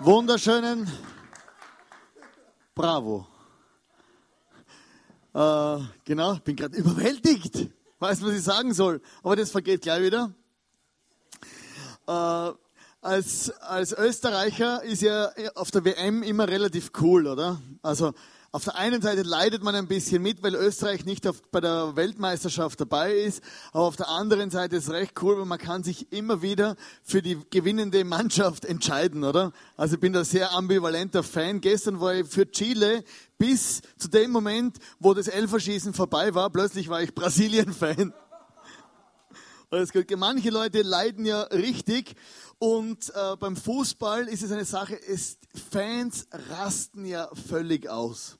Wunderschönen 0.00 0.90
Bravo. 2.74 3.26
Äh, 5.34 5.78
genau, 6.04 6.36
bin 6.36 6.56
gerade 6.56 6.76
überwältigt. 6.78 7.68
Weiß, 7.98 8.22
was 8.22 8.32
ich 8.32 8.42
sagen 8.42 8.72
soll. 8.72 9.00
Aber 9.22 9.36
das 9.36 9.50
vergeht 9.50 9.82
gleich 9.82 10.02
wieder. 10.02 10.34
Äh, 12.08 12.50
als, 13.02 13.50
als 13.60 13.92
Österreicher 13.92 14.82
ist 14.82 15.02
ja 15.02 15.30
auf 15.54 15.70
der 15.70 15.84
WM 15.84 16.22
immer 16.22 16.48
relativ 16.48 16.92
cool, 17.00 17.26
oder? 17.26 17.60
Also 17.82 18.12
auf 18.54 18.64
der 18.64 18.76
einen 18.76 19.00
Seite 19.00 19.22
leidet 19.22 19.62
man 19.62 19.74
ein 19.74 19.88
bisschen 19.88 20.22
mit, 20.22 20.42
weil 20.42 20.54
Österreich 20.54 21.06
nicht 21.06 21.26
auf, 21.26 21.40
bei 21.50 21.62
der 21.62 21.96
Weltmeisterschaft 21.96 22.78
dabei 22.82 23.14
ist, 23.14 23.42
aber 23.72 23.84
auf 23.84 23.96
der 23.96 24.10
anderen 24.10 24.50
Seite 24.50 24.76
ist 24.76 24.88
es 24.88 24.92
recht 24.92 25.14
cool, 25.22 25.38
weil 25.38 25.46
man 25.46 25.58
kann 25.58 25.82
sich 25.82 26.12
immer 26.12 26.42
wieder 26.42 26.76
für 27.02 27.22
die 27.22 27.38
gewinnende 27.48 28.04
Mannschaft 28.04 28.66
entscheiden, 28.66 29.24
oder? 29.24 29.52
Also 29.78 29.94
ich 29.94 30.00
bin 30.00 30.12
da 30.12 30.22
sehr 30.22 30.52
ambivalenter 30.52 31.22
Fan. 31.22 31.62
Gestern 31.62 31.98
war 31.98 32.14
ich 32.14 32.26
für 32.26 32.50
Chile 32.50 33.04
bis 33.38 33.80
zu 33.96 34.08
dem 34.08 34.30
Moment, 34.30 34.76
wo 35.00 35.14
das 35.14 35.28
Elferschießen 35.28 35.94
vorbei 35.94 36.34
war. 36.34 36.50
Plötzlich 36.50 36.90
war 36.90 37.02
ich 37.02 37.14
Brasilien-Fan. 37.14 38.12
Manche 40.18 40.50
Leute 40.50 40.82
leiden 40.82 41.24
ja 41.24 41.40
richtig 41.44 42.16
und 42.58 43.08
äh, 43.14 43.34
beim 43.38 43.56
Fußball 43.56 44.28
ist 44.28 44.42
es 44.42 44.52
eine 44.52 44.66
Sache, 44.66 44.94
ist, 44.94 45.38
Fans 45.70 46.26
rasten 46.50 47.06
ja 47.06 47.30
völlig 47.48 47.88
aus. 47.88 48.38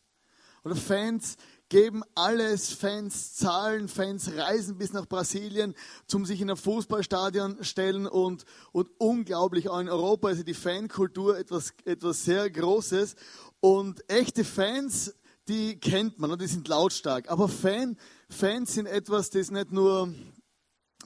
Oder 0.64 0.76
Fans 0.76 1.36
geben 1.68 2.02
alles, 2.14 2.70
Fans 2.72 3.34
zahlen, 3.34 3.88
Fans 3.88 4.30
reisen 4.36 4.76
bis 4.76 4.92
nach 4.92 5.06
Brasilien, 5.06 5.74
zum 6.06 6.26
sich 6.26 6.40
in 6.40 6.50
ein 6.50 6.56
Fußballstadion 6.56 7.64
stellen 7.64 8.06
und, 8.06 8.44
und 8.72 8.88
unglaublich, 8.98 9.68
auch 9.68 9.80
in 9.80 9.88
Europa 9.88 10.30
ist 10.30 10.46
die 10.46 10.54
Fankultur 10.54 11.38
etwas, 11.38 11.72
etwas 11.84 12.24
sehr 12.24 12.50
Großes 12.50 13.16
und 13.60 14.08
echte 14.08 14.44
Fans, 14.44 15.14
die 15.48 15.80
kennt 15.80 16.18
man 16.18 16.30
und 16.30 16.42
die 16.42 16.46
sind 16.46 16.68
lautstark, 16.68 17.30
aber 17.30 17.48
Fan, 17.48 17.96
Fans 18.28 18.74
sind 18.74 18.86
etwas, 18.86 19.30
das 19.30 19.50
nicht 19.50 19.72
nur 19.72 20.12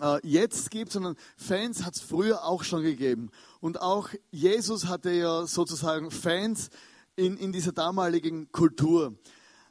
äh, 0.01 0.19
jetzt 0.27 0.71
gibt, 0.71 0.93
sondern 0.93 1.17
Fans 1.37 1.85
hat 1.85 1.95
es 1.95 2.03
früher 2.03 2.45
auch 2.45 2.65
schon 2.65 2.83
gegeben. 2.83 3.31
Und 3.61 3.81
auch 3.81 4.11
Jesus 4.31 4.87
hatte 4.87 5.11
ja 5.11 5.47
sozusagen 5.47 6.11
Fans 6.11 6.71
in, 7.15 7.37
in 7.37 7.53
dieser 7.53 7.73
damaligen 7.73 8.51
Kultur. 8.53 9.15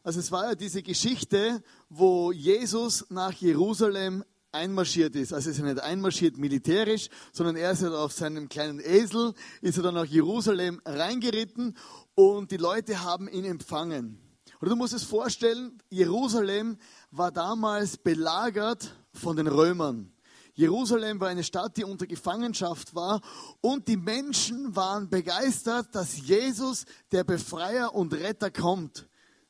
Also 0.06 0.20
es 0.20 0.32
war 0.32 0.50
ja 0.50 0.54
diese 0.54 0.84
Geschichte, 0.84 1.64
wo 1.90 2.32
Jesus 2.32 3.08
nach 3.10 3.34
Jerusalem 3.34 4.24
einmarschiert 4.52 5.16
ist. 5.16 5.34
Also 5.34 5.50
er 5.50 5.54
ist 5.54 5.58
ja 5.58 5.66
nicht 5.66 5.80
einmarschiert 5.80 6.38
militärisch, 6.38 7.10
sondern 7.34 7.56
er 7.56 7.72
ist 7.72 7.82
ja 7.82 7.90
auf 7.90 8.12
seinem 8.12 8.48
kleinen 8.48 8.80
Esel, 8.80 9.34
ist 9.62 9.78
er 9.78 9.84
dann 9.84 9.96
nach 9.96 10.06
Jerusalem 10.06 10.80
reingeritten 10.86 11.76
und 12.14 12.52
die 12.52 12.58
Leute 12.58 13.02
haben 13.02 13.28
ihn 13.28 13.46
empfangen. 13.46 14.20
Oder 14.62 14.70
du 14.70 14.76
musst 14.76 14.94
es 14.94 15.02
vorstellen, 15.02 15.82
Jerusalem 15.90 16.78
war 17.10 17.32
damals 17.32 17.98
belagert 17.98 18.94
von 19.12 19.36
den 19.36 19.48
Römern. 19.48 20.14
Jerusalem 20.54 21.20
war 21.20 21.30
eine 21.30 21.44
Stadt, 21.44 21.78
die 21.78 21.84
unter 21.84 22.06
Gefangenschaft 22.06 22.94
war 22.94 23.22
und 23.60 23.88
die 23.88 23.98
Menschen 23.98 24.76
waren 24.76 25.10
begeistert, 25.10 25.96
dass 25.96 26.16
Jesus, 26.28 26.86
der 27.12 27.24
Befreier 27.24 27.96
und 27.96 28.14
Retter, 28.14 28.52
kommt. 28.52 29.08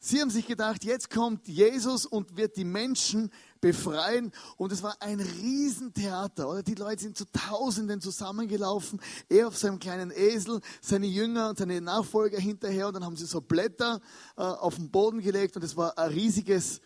Sie 0.07 0.21
haben 0.21 0.29
sich 0.29 0.45
gedacht, 0.45 0.83
jetzt 0.83 1.09
kommt 1.09 1.47
Jesus 1.47 2.05
und 2.05 2.37
wird 2.37 2.57
die 2.57 2.63
Menschen 2.63 3.31
befreien. 3.59 4.31
Und 4.55 4.71
es 4.71 4.83
war 4.83 5.01
ein 5.01 5.19
Riesentheater, 5.19 6.47
oder? 6.47 6.61
Die 6.61 6.75
Leute 6.75 7.01
sind 7.01 7.17
zu 7.17 7.25
Tausenden 7.31 8.01
zusammengelaufen. 8.01 9.01
Er 9.29 9.47
auf 9.47 9.57
seinem 9.57 9.79
kleinen 9.79 10.11
Esel, 10.11 10.61
seine 10.79 11.07
Jünger 11.07 11.49
und 11.49 11.57
seine 11.57 11.81
Nachfolger 11.81 12.37
hinterher. 12.39 12.87
Und 12.87 12.93
dann 12.93 13.03
haben 13.03 13.17
sie 13.17 13.25
so 13.25 13.41
Blätter 13.41 13.99
äh, 14.37 14.43
auf 14.43 14.75
den 14.75 14.91
Boden 14.91 15.21
gelegt. 15.21 15.55
Und 15.55 15.63
es 15.63 15.75
war 15.75 15.97
ein 15.97 16.11
riesiges, 16.11 16.81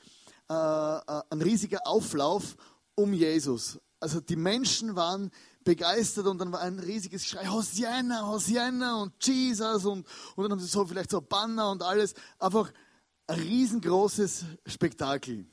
äh, 0.49 0.53
äh 0.53 1.21
ein 1.29 1.41
riesiger 1.41 1.85
Auflauf 1.85 2.55
um 2.95 3.11
Jesus. 3.11 3.79
Also 3.99 4.21
die 4.21 4.37
Menschen 4.37 4.95
waren 4.95 5.29
begeistert 5.65 6.25
und 6.25 6.37
dann 6.37 6.53
war 6.53 6.61
ein 6.61 6.79
riesiges 6.79 7.25
Schrei, 7.25 7.47
Hosianna, 7.47 8.25
Hosianna 8.25 9.01
und 9.01 9.11
Jesus 9.21 9.83
und, 9.83 10.07
und 10.37 10.43
dann 10.43 10.53
haben 10.53 10.59
sie 10.61 10.67
so 10.67 10.85
vielleicht 10.85 11.11
so 11.11 11.19
Banner 11.19 11.69
und 11.69 11.83
alles. 11.83 12.13
Einfach 12.39 12.71
ein 13.29 13.39
riesengroßes 13.39 14.45
Spektakel. 14.65 15.45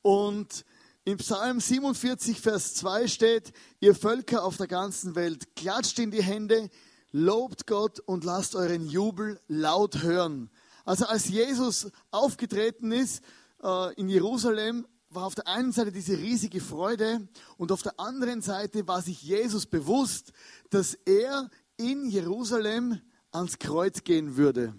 Und 0.00 0.64
im 1.04 1.18
Psalm 1.18 1.60
47, 1.60 2.40
Vers 2.40 2.74
2 2.74 3.08
steht, 3.08 3.52
ihr 3.80 3.96
Völker 3.96 4.44
auf 4.44 4.56
der 4.56 4.68
ganzen 4.68 5.16
Welt, 5.16 5.56
klatscht 5.56 5.98
in 5.98 6.12
die 6.12 6.22
Hände, 6.22 6.70
lobt 7.10 7.66
Gott 7.66 7.98
und 7.98 8.22
lasst 8.22 8.54
euren 8.54 8.86
Jubel 8.86 9.40
laut 9.48 10.02
hören. 10.02 10.50
Also 10.84 11.06
als 11.06 11.28
Jesus 11.28 11.90
aufgetreten 12.12 12.92
ist 12.92 13.24
äh, 13.62 13.92
in 13.94 14.08
Jerusalem, 14.08 14.86
war 15.08 15.24
auf 15.24 15.34
der 15.34 15.48
einen 15.48 15.72
Seite 15.72 15.90
diese 15.90 16.16
riesige 16.16 16.60
Freude 16.60 17.28
und 17.56 17.72
auf 17.72 17.82
der 17.82 17.98
anderen 17.98 18.40
Seite 18.40 18.86
war 18.86 19.02
sich 19.02 19.20
Jesus 19.22 19.66
bewusst, 19.66 20.32
dass 20.70 20.94
er 20.94 21.50
in 21.76 22.08
Jerusalem 22.08 23.00
ans 23.32 23.58
Kreuz 23.58 24.04
gehen 24.04 24.36
würde. 24.36 24.74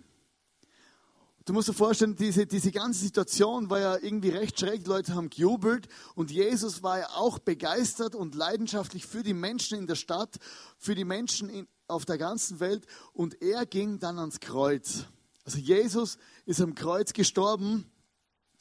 Du 1.52 1.56
musst 1.56 1.68
dir 1.68 1.74
vorstellen, 1.74 2.16
diese, 2.16 2.48
diese 2.48 2.72
ganze 2.72 3.02
Situation 3.02 3.70
war 3.70 3.82
ja 3.82 3.98
irgendwie 3.98 4.30
recht 4.30 4.58
schräg. 4.58 4.86
Die 4.86 4.90
Leute 4.90 5.16
haben 5.16 5.30
gejubelt 5.30 5.90
und 6.16 6.32
Jesus 6.32 6.82
war 6.82 7.00
ja 7.00 7.10
auch 7.10 7.40
begeistert 7.40 8.16
und 8.16 8.36
leidenschaftlich 8.36 9.06
für 9.06 9.22
die 9.22 9.34
Menschen 9.34 9.78
in 9.78 9.86
der 9.86 9.96
Stadt, 9.96 10.38
für 10.78 10.96
die 10.96 11.04
Menschen 11.04 11.50
in, 11.50 11.68
auf 11.90 12.06
der 12.06 12.18
ganzen 12.18 12.62
Welt 12.62 12.86
und 13.12 13.42
er 13.42 13.66
ging 13.66 14.00
dann 14.00 14.18
ans 14.18 14.40
Kreuz. 14.40 15.08
Also 15.44 15.58
Jesus 15.58 16.18
ist 16.46 16.62
am 16.62 16.74
Kreuz 16.74 17.12
gestorben 17.12 17.84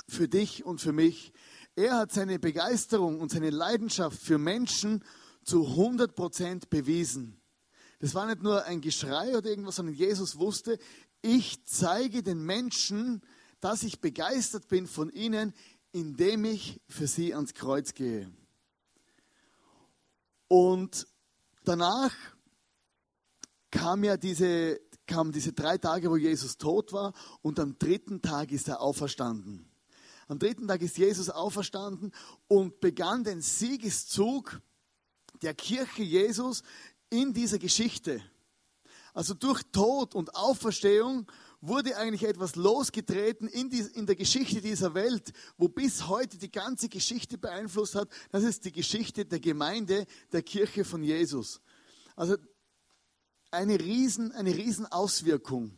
für 0.08 0.26
dich 0.26 0.64
und 0.64 0.80
für 0.80 0.92
mich. 0.92 1.32
Er 1.76 1.96
hat 1.96 2.10
seine 2.10 2.40
Begeisterung 2.40 3.20
und 3.20 3.30
seine 3.30 3.50
Leidenschaft 3.50 4.20
für 4.20 4.38
Menschen 4.38 5.04
zu 5.44 5.64
100 5.64 6.16
Prozent 6.16 6.70
bewiesen. 6.70 7.40
Das 8.00 8.14
war 8.14 8.26
nicht 8.26 8.42
nur 8.42 8.64
ein 8.64 8.80
Geschrei 8.80 9.36
oder 9.36 9.50
irgendwas, 9.50 9.76
sondern 9.76 9.94
Jesus 9.94 10.38
wusste, 10.38 10.78
ich 11.22 11.64
zeige 11.66 12.22
den 12.22 12.42
Menschen, 12.44 13.22
dass 13.60 13.82
ich 13.82 14.00
begeistert 14.00 14.68
bin 14.68 14.86
von 14.86 15.10
ihnen, 15.10 15.54
indem 15.92 16.44
ich 16.44 16.80
für 16.88 17.06
sie 17.06 17.34
ans 17.34 17.54
Kreuz 17.54 17.94
gehe. 17.94 18.30
Und 20.48 21.06
danach 21.64 22.14
kam 23.70 24.02
ja 24.02 24.16
diese, 24.16 24.80
kamen 25.06 25.32
diese 25.32 25.52
drei 25.52 25.78
Tage, 25.78 26.10
wo 26.10 26.16
Jesus 26.16 26.56
tot 26.56 26.92
war, 26.92 27.12
und 27.42 27.60
am 27.60 27.78
dritten 27.78 28.22
Tag 28.22 28.50
ist 28.50 28.68
er 28.68 28.80
auferstanden. 28.80 29.70
Am 30.28 30.38
dritten 30.38 30.68
Tag 30.68 30.80
ist 30.82 30.96
Jesus 30.96 31.28
auferstanden 31.28 32.12
und 32.46 32.80
begann 32.80 33.24
den 33.24 33.42
Siegeszug 33.42 34.60
der 35.42 35.54
Kirche 35.54 36.02
Jesus 36.02 36.62
in 37.10 37.32
dieser 37.32 37.58
Geschichte. 37.58 38.22
Also 39.14 39.34
durch 39.34 39.62
Tod 39.72 40.14
und 40.14 40.34
Auferstehung 40.34 41.26
wurde 41.60 41.96
eigentlich 41.96 42.24
etwas 42.24 42.56
losgetreten 42.56 43.48
in, 43.48 43.68
die, 43.68 43.80
in, 43.94 44.06
der 44.06 44.16
Geschichte 44.16 44.60
dieser 44.60 44.94
Welt, 44.94 45.32
wo 45.58 45.68
bis 45.68 46.08
heute 46.08 46.38
die 46.38 46.50
ganze 46.50 46.88
Geschichte 46.88 47.36
beeinflusst 47.36 47.94
hat. 47.94 48.08
Das 48.30 48.44
ist 48.44 48.64
die 48.64 48.72
Geschichte 48.72 49.26
der 49.26 49.40
Gemeinde, 49.40 50.06
der 50.32 50.42
Kirche 50.42 50.84
von 50.84 51.02
Jesus. 51.02 51.60
Also 52.16 52.36
eine 53.50 53.78
riesen, 53.78 54.32
eine 54.32 54.56
riesen 54.56 54.86
Auswirkung. 54.86 55.76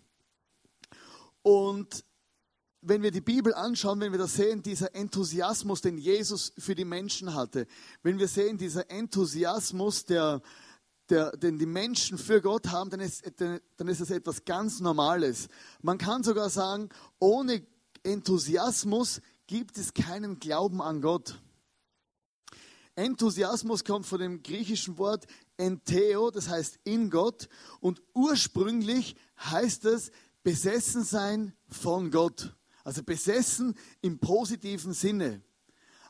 Und 1.43 2.04
wenn 2.81 3.03
wir 3.03 3.10
die 3.10 3.20
Bibel 3.20 3.54
anschauen, 3.54 4.00
wenn 4.00 4.12
wir 4.12 4.19
da 4.19 4.26
sehen, 4.26 4.62
dieser 4.62 4.94
Enthusiasmus, 4.94 5.81
den 5.81 5.99
Jesus 5.99 6.53
für 6.59 6.75
die 6.75 6.84
Menschen 6.84 7.34
hatte, 7.34 7.66
wenn 8.03 8.19
wir 8.19 8.28
sehen, 8.28 8.59
dieser 8.59 8.91
Enthusiasmus, 8.91 10.04
der, 10.04 10.43
der, 11.12 11.30
den 11.36 11.58
die 11.58 11.66
Menschen 11.66 12.16
für 12.16 12.40
Gott 12.40 12.68
haben, 12.68 12.90
dann 12.90 13.00
ist, 13.00 13.22
dann 13.38 13.88
ist 13.88 14.00
es 14.00 14.10
etwas 14.10 14.44
ganz 14.44 14.81
Normales. 14.81 15.48
Man 15.82 15.98
kann 15.98 16.25
sogar 16.25 16.48
sagen, 16.50 16.88
ohne 17.19 17.64
Enthusiasmus 18.02 19.20
gibt 19.46 19.76
es 19.76 19.92
keinen 19.92 20.38
Glauben 20.38 20.81
an 20.81 21.02
Gott. 21.02 21.38
Enthusiasmus 22.94 23.84
kommt 23.84 24.06
von 24.06 24.20
dem 24.20 24.42
griechischen 24.42 24.98
Wort 24.98 25.26
entheo, 25.58 26.31
das 26.31 26.48
heißt 26.48 26.81
in 26.84 27.10
Gott, 27.10 27.48
und 27.81 28.02
ursprünglich 28.14 29.14
heißt 29.38 29.84
es 29.84 30.10
besessen 30.42 31.04
sein 31.04 31.54
von 31.69 32.10
Gott. 32.10 32.56
Also 32.84 33.02
besessen 33.02 33.75
im 34.00 34.19
positiven 34.19 34.92
Sinne. 34.94 35.42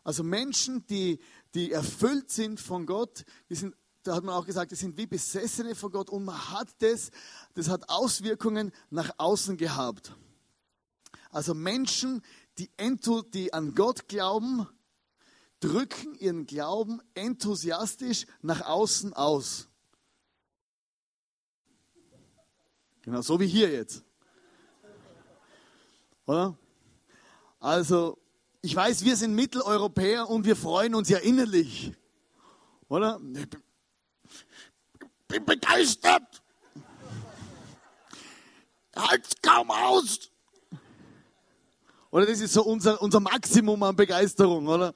Also 0.04 0.22
Menschen, 0.24 0.86
die, 0.86 1.20
die 1.54 1.72
erfüllt 1.72 2.30
sind 2.30 2.60
von 2.60 2.86
Gott, 2.86 3.24
die 3.50 3.54
sind 3.54 3.74
da 4.02 4.16
hat 4.16 4.24
man 4.24 4.34
auch 4.34 4.46
gesagt, 4.46 4.72
die 4.72 4.76
sind 4.76 4.96
wie 4.96 5.06
Besessene 5.06 5.74
von 5.74 5.92
Gott 5.92 6.10
und 6.10 6.24
man 6.24 6.50
hat 6.50 6.68
das, 6.78 7.10
das 7.54 7.68
hat 7.68 7.88
Auswirkungen 7.88 8.72
nach 8.90 9.12
außen 9.18 9.56
gehabt. 9.56 10.14
Also 11.30 11.54
Menschen, 11.54 12.22
die, 12.58 12.70
die 13.32 13.52
an 13.54 13.74
Gott 13.74 14.08
glauben, 14.08 14.66
drücken 15.60 16.14
ihren 16.16 16.46
Glauben 16.46 17.00
enthusiastisch 17.14 18.26
nach 18.42 18.62
außen 18.62 19.14
aus. 19.14 19.68
Genau, 23.02 23.22
so 23.22 23.38
wie 23.40 23.46
hier 23.46 23.70
jetzt. 23.70 24.04
Oder? 26.26 26.56
Also, 27.58 28.18
ich 28.60 28.74
weiß, 28.74 29.04
wir 29.04 29.16
sind 29.16 29.34
Mitteleuropäer 29.34 30.28
und 30.28 30.44
wir 30.44 30.56
freuen 30.56 30.94
uns 30.94 31.08
ja 31.08 31.18
innerlich. 31.18 31.92
Oder? 32.88 33.20
Bin, 35.32 35.44
begeistert. 35.46 36.42
Halt 38.94 39.42
kaum 39.42 39.70
aus. 39.70 40.30
Oder 42.10 42.26
das 42.26 42.40
ist 42.40 42.52
so 42.52 42.62
unser, 42.62 43.00
unser 43.00 43.20
Maximum 43.20 43.82
an 43.82 43.96
Begeisterung, 43.96 44.66
oder? 44.66 44.92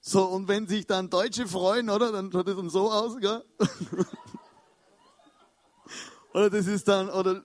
So, 0.00 0.24
und 0.26 0.46
wenn 0.46 0.68
sich 0.68 0.86
dann 0.86 1.10
Deutsche 1.10 1.48
freuen, 1.48 1.90
oder, 1.90 2.12
dann 2.12 2.30
schaut 2.30 2.46
es 2.46 2.56
dann 2.56 2.70
so 2.70 2.90
aus, 2.90 3.18
gell? 3.18 3.44
oder 6.32 6.48
das 6.48 6.68
ist 6.68 6.86
dann, 6.86 7.10
oder 7.10 7.44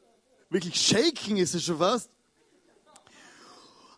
wirklich 0.52 0.80
shaking 0.80 1.38
ist 1.38 1.56
es 1.56 1.64
schon 1.64 1.80
fast. 1.80 2.12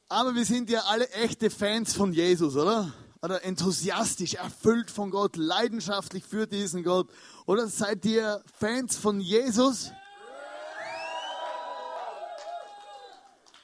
Aber 0.08 0.34
wir 0.34 0.46
sind 0.46 0.70
ja 0.70 0.80
alle 0.86 1.10
echte 1.10 1.50
Fans 1.50 1.94
von 1.94 2.14
Jesus, 2.14 2.56
oder? 2.56 2.94
Oder 3.28 3.44
enthusiastisch, 3.44 4.36
erfüllt 4.36 4.90
von 4.90 5.12
Gott, 5.12 5.36
leidenschaftlich 5.36 6.24
für 6.24 6.48
diesen 6.48 6.82
Gott. 6.82 7.10
Oder 7.46 7.68
seid 7.68 8.06
ihr 8.06 8.42
Fans 8.58 8.96
von 8.96 9.20
Jesus? 9.20 9.92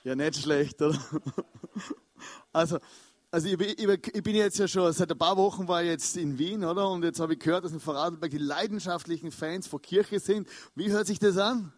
Ja, 0.04 0.16
nicht 0.16 0.36
schlecht, 0.36 0.82
oder? 0.82 1.00
Also, 2.52 2.78
also 3.32 3.48
ich, 3.48 3.60
ich, 3.60 3.88
ich, 3.88 4.24
bin 4.24 4.36
jetzt 4.36 4.60
ja 4.60 4.68
schon, 4.68 4.92
seit 4.92 5.10
ein 5.10 5.18
paar 5.18 5.38
Wochen 5.38 5.68
war 5.68 5.82
ich 5.82 5.90
jetzt 5.90 6.18
in 6.18 6.38
Wien, 6.38 6.64
oder? 6.66 6.90
Und 6.90 7.04
jetzt 7.04 7.20
habe 7.22 7.34
ich 7.34 7.40
gehört, 7.40 7.64
dass 7.64 7.72
in 7.72 7.80
Vorarlberg 7.80 8.32
die 8.32 8.38
leidenschaftlichen 8.38 9.32
Fans 9.32 9.66
von 9.66 9.82
Kirche 9.82 10.20
sind. 10.20 10.48
Wie 10.76 10.92
hört 10.92 11.08
sich 11.08 11.20
das 11.20 11.38
an? 11.38 11.72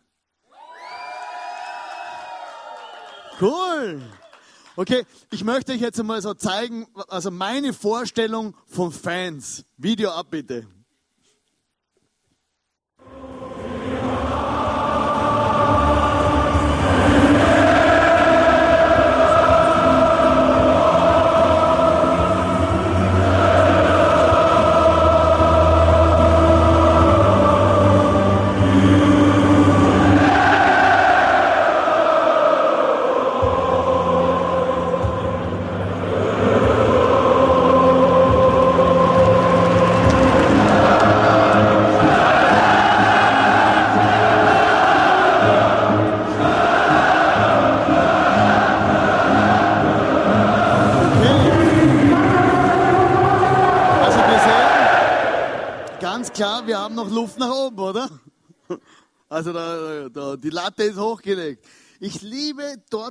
Cool. 3.39 4.01
Okay, 4.77 5.05
ich 5.31 5.45
möchte 5.45 5.71
euch 5.71 5.79
jetzt 5.79 5.99
einmal 6.01 6.21
so 6.21 6.33
zeigen, 6.33 6.85
also 7.07 7.31
meine 7.31 7.71
Vorstellung 7.71 8.55
von 8.65 8.91
Fans. 8.91 9.63
Video 9.77 10.09
ab 10.09 10.27
bitte. 10.31 10.67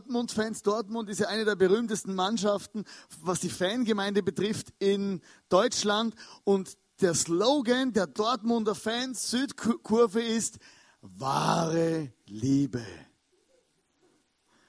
Dortmund-Fans. 0.04 0.62
Dortmund 0.62 1.08
ist 1.08 1.20
ja 1.20 1.28
eine 1.28 1.46
der 1.46 1.56
berühmtesten 1.56 2.14
Mannschaften, 2.14 2.84
was 3.22 3.40
die 3.40 3.48
Fangemeinde 3.48 4.22
betrifft 4.22 4.74
in 4.78 5.22
Deutschland. 5.48 6.14
Und 6.44 6.76
der 7.00 7.14
Slogan 7.14 7.94
der 7.94 8.06
Dortmunder 8.06 8.74
Fans 8.74 9.30
Südkurve 9.30 10.20
ist 10.20 10.58
wahre 11.00 12.12
Liebe. 12.26 12.84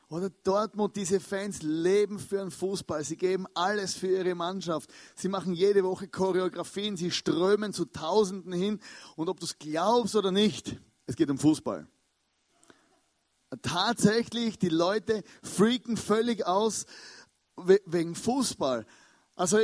Oder 0.07 0.29
Dortmund, 0.29 0.95
diese 0.95 1.19
Fans 1.19 1.61
leben 1.61 2.17
für 2.17 2.37
den 2.37 2.51
Fußball. 2.51 3.03
Sie 3.03 3.17
geben 3.17 3.45
alles 3.55 3.93
für 3.93 4.07
ihre 4.07 4.35
Mannschaft. 4.35 4.89
Sie 5.15 5.27
machen 5.27 5.53
jede 5.53 5.83
Woche 5.83 6.07
Choreografien. 6.07 6.95
Sie 6.95 7.11
strömen 7.11 7.73
zu 7.73 7.83
Tausenden 7.83 8.53
hin. 8.53 8.79
Und 9.17 9.27
ob 9.27 9.41
du 9.41 9.45
es 9.45 9.59
glaubst 9.59 10.15
oder 10.15 10.31
nicht, 10.31 10.77
es 11.07 11.17
geht 11.17 11.29
um 11.29 11.37
Fußball. 11.37 11.87
Tatsächlich, 13.61 14.59
die 14.59 14.69
Leute 14.69 15.23
freaken 15.43 15.97
völlig 15.97 16.45
aus 16.45 16.85
wegen 17.57 18.15
Fußball. 18.15 18.85
Also 19.35 19.59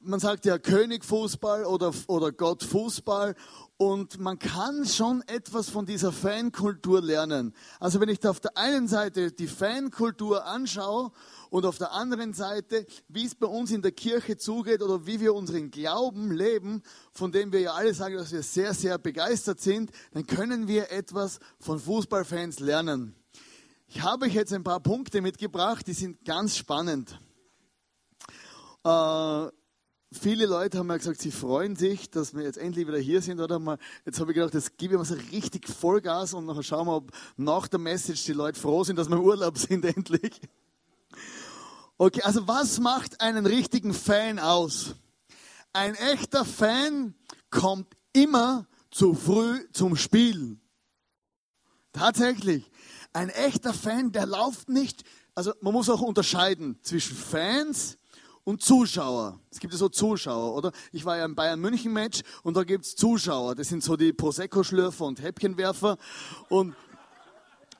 man 0.00 0.20
sagt 0.20 0.44
ja 0.44 0.58
König 0.58 1.04
Fußball 1.04 1.64
oder, 1.64 1.92
oder 2.06 2.32
Gott 2.32 2.62
Fußball 2.62 3.34
und 3.78 4.18
man 4.18 4.38
kann 4.38 4.86
schon 4.86 5.22
etwas 5.26 5.68
von 5.68 5.84
dieser 5.84 6.10
Fankultur 6.10 7.02
lernen. 7.02 7.54
Also 7.78 8.00
wenn 8.00 8.08
ich 8.08 8.20
da 8.20 8.30
auf 8.30 8.40
der 8.40 8.56
einen 8.56 8.88
Seite 8.88 9.32
die 9.32 9.48
Fankultur 9.48 10.46
anschaue 10.46 11.12
und 11.50 11.66
auf 11.66 11.76
der 11.76 11.92
anderen 11.92 12.32
Seite, 12.32 12.86
wie 13.08 13.26
es 13.26 13.34
bei 13.34 13.46
uns 13.46 13.70
in 13.70 13.82
der 13.82 13.92
Kirche 13.92 14.38
zugeht 14.38 14.82
oder 14.82 15.06
wie 15.06 15.20
wir 15.20 15.34
unseren 15.34 15.70
Glauben 15.70 16.32
leben, 16.32 16.82
von 17.12 17.32
dem 17.32 17.52
wir 17.52 17.60
ja 17.60 17.74
alle 17.74 17.92
sagen, 17.92 18.16
dass 18.16 18.32
wir 18.32 18.42
sehr, 18.42 18.72
sehr 18.72 18.96
begeistert 18.96 19.60
sind, 19.60 19.90
dann 20.12 20.26
können 20.26 20.68
wir 20.68 20.90
etwas 20.90 21.38
von 21.60 21.78
Fußballfans 21.78 22.60
lernen. 22.60 23.14
Ich 23.88 24.02
habe 24.02 24.24
euch 24.24 24.34
jetzt 24.34 24.52
ein 24.54 24.64
paar 24.64 24.80
Punkte 24.80 25.20
mitgebracht, 25.20 25.86
die 25.86 25.92
sind 25.92 26.24
ganz 26.24 26.56
spannend. 26.56 27.20
Äh, 28.84 29.48
viele 30.16 30.46
Leute 30.46 30.78
haben 30.78 30.88
ja 30.88 30.96
gesagt, 30.96 31.20
sie 31.20 31.30
freuen 31.30 31.76
sich, 31.76 32.10
dass 32.10 32.34
wir 32.34 32.42
jetzt 32.42 32.58
endlich 32.58 32.86
wieder 32.86 32.98
hier 32.98 33.22
sind. 33.22 33.40
Oder 33.40 33.78
jetzt 34.04 34.18
habe 34.20 34.32
ich 34.32 34.34
gedacht, 34.34 34.54
jetzt 34.54 34.76
gebe 34.78 34.94
ich 34.94 34.98
mal 34.98 35.04
so 35.04 35.14
richtig 35.32 35.68
Vollgas 35.68 36.34
und 36.34 36.46
nachher 36.46 36.62
schauen 36.62 36.86
wir, 36.86 36.96
ob 36.96 37.12
nach 37.36 37.68
der 37.68 37.78
Message 37.78 38.24
die 38.24 38.32
Leute 38.32 38.58
froh 38.58 38.84
sind, 38.84 38.96
dass 38.96 39.08
wir 39.08 39.16
im 39.16 39.22
Urlaub 39.22 39.58
sind 39.58 39.84
endlich. 39.84 40.40
Okay, 41.98 42.22
also 42.22 42.46
was 42.46 42.78
macht 42.78 43.20
einen 43.20 43.46
richtigen 43.46 43.94
Fan 43.94 44.38
aus? 44.38 44.96
Ein 45.72 45.94
echter 45.94 46.44
Fan 46.44 47.14
kommt 47.50 47.94
immer 48.12 48.66
zu 48.90 49.14
früh 49.14 49.64
zum 49.72 49.96
Spiel. 49.96 50.58
Tatsächlich. 51.92 52.70
Ein 53.12 53.30
echter 53.30 53.72
Fan, 53.72 54.12
der 54.12 54.26
läuft 54.26 54.68
nicht, 54.68 55.04
also 55.34 55.52
man 55.60 55.72
muss 55.72 55.88
auch 55.88 56.02
unterscheiden 56.02 56.78
zwischen 56.82 57.16
Fans 57.16 57.98
und 58.46 58.62
Zuschauer. 58.62 59.40
Es 59.50 59.58
gibt 59.58 59.72
ja 59.72 59.78
so 59.78 59.88
Zuschauer, 59.88 60.54
oder? 60.54 60.70
Ich 60.92 61.04
war 61.04 61.16
ja 61.16 61.24
im 61.24 61.34
Bayern 61.34 61.60
München 61.60 61.92
Match 61.92 62.20
und 62.44 62.56
da 62.56 62.62
gibt's 62.62 62.94
Zuschauer. 62.94 63.56
Das 63.56 63.68
sind 63.68 63.82
so 63.82 63.96
die 63.96 64.12
Prosecco-Schlürfer 64.12 65.04
und 65.04 65.20
Häppchenwerfer 65.20 65.98
und 66.48 66.74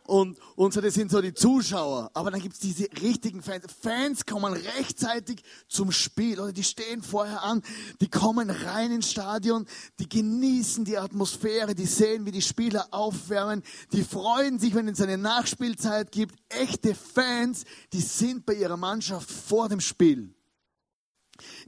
und, 0.08 0.38
und 0.54 0.73
so, 0.73 0.80
das 0.80 0.94
sind 0.94 1.11
so 1.11 1.20
die 1.20 1.35
Zuschauer. 1.35 2.12
Aber 2.14 2.30
dann 2.30 2.40
gibt's 2.40 2.61
diese 2.61 2.88
richtigen 3.02 3.42
Fans. 3.42 3.64
Fans 3.80 4.25
kommen 4.25 4.52
rechtzeitig 4.52 5.42
zum 5.66 5.90
Spiel 5.90 6.38
oder 6.38 6.52
die 6.52 6.62
stehen 6.62 7.02
vorher 7.02 7.42
an, 7.42 7.61
die 8.00 8.08
kommen 8.08 8.50
rein 8.50 8.92
ins 8.92 9.11
Stadion, 9.11 9.66
die 9.99 10.08
genießen 10.08 10.85
die 10.85 10.96
Atmosphäre, 10.96 11.75
die 11.75 11.87
sehen, 11.87 12.25
wie 12.25 12.30
die 12.30 12.42
Spieler 12.42 12.87
aufwärmen, 12.92 13.64
die 13.92 14.04
freuen 14.04 14.61
sich, 14.61 14.76
wenn 14.76 14.87
es 14.87 15.00
eine 15.00 15.18
Nachspielzeit 15.18 16.12
gibt. 16.12 16.37
Echte 16.50 16.94
Fans, 16.94 17.64
die 17.92 18.00
sind 18.00 18.46
bei 18.46 18.54
ihrer 18.54 18.76
Mannschaft 18.76 19.28
vor 19.28 19.68
dem 19.68 19.80
Spiel. 19.80 20.36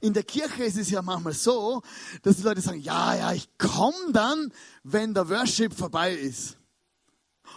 In 0.01 0.13
der 0.13 0.23
Kirche 0.23 0.65
ist 0.65 0.77
es 0.77 0.91
ja 0.91 1.03
manchmal 1.03 1.33
so, 1.33 1.83
dass 2.23 2.37
die 2.37 2.43
Leute 2.43 2.61
sagen, 2.61 2.81
ja, 2.81 3.15
ja, 3.15 3.33
ich 3.33 3.49
komme 3.59 4.13
dann, 4.13 4.53
wenn 4.83 5.15
der 5.15 5.29
Worship 5.29 5.75
vorbei 5.75 6.15
ist. 6.15 6.59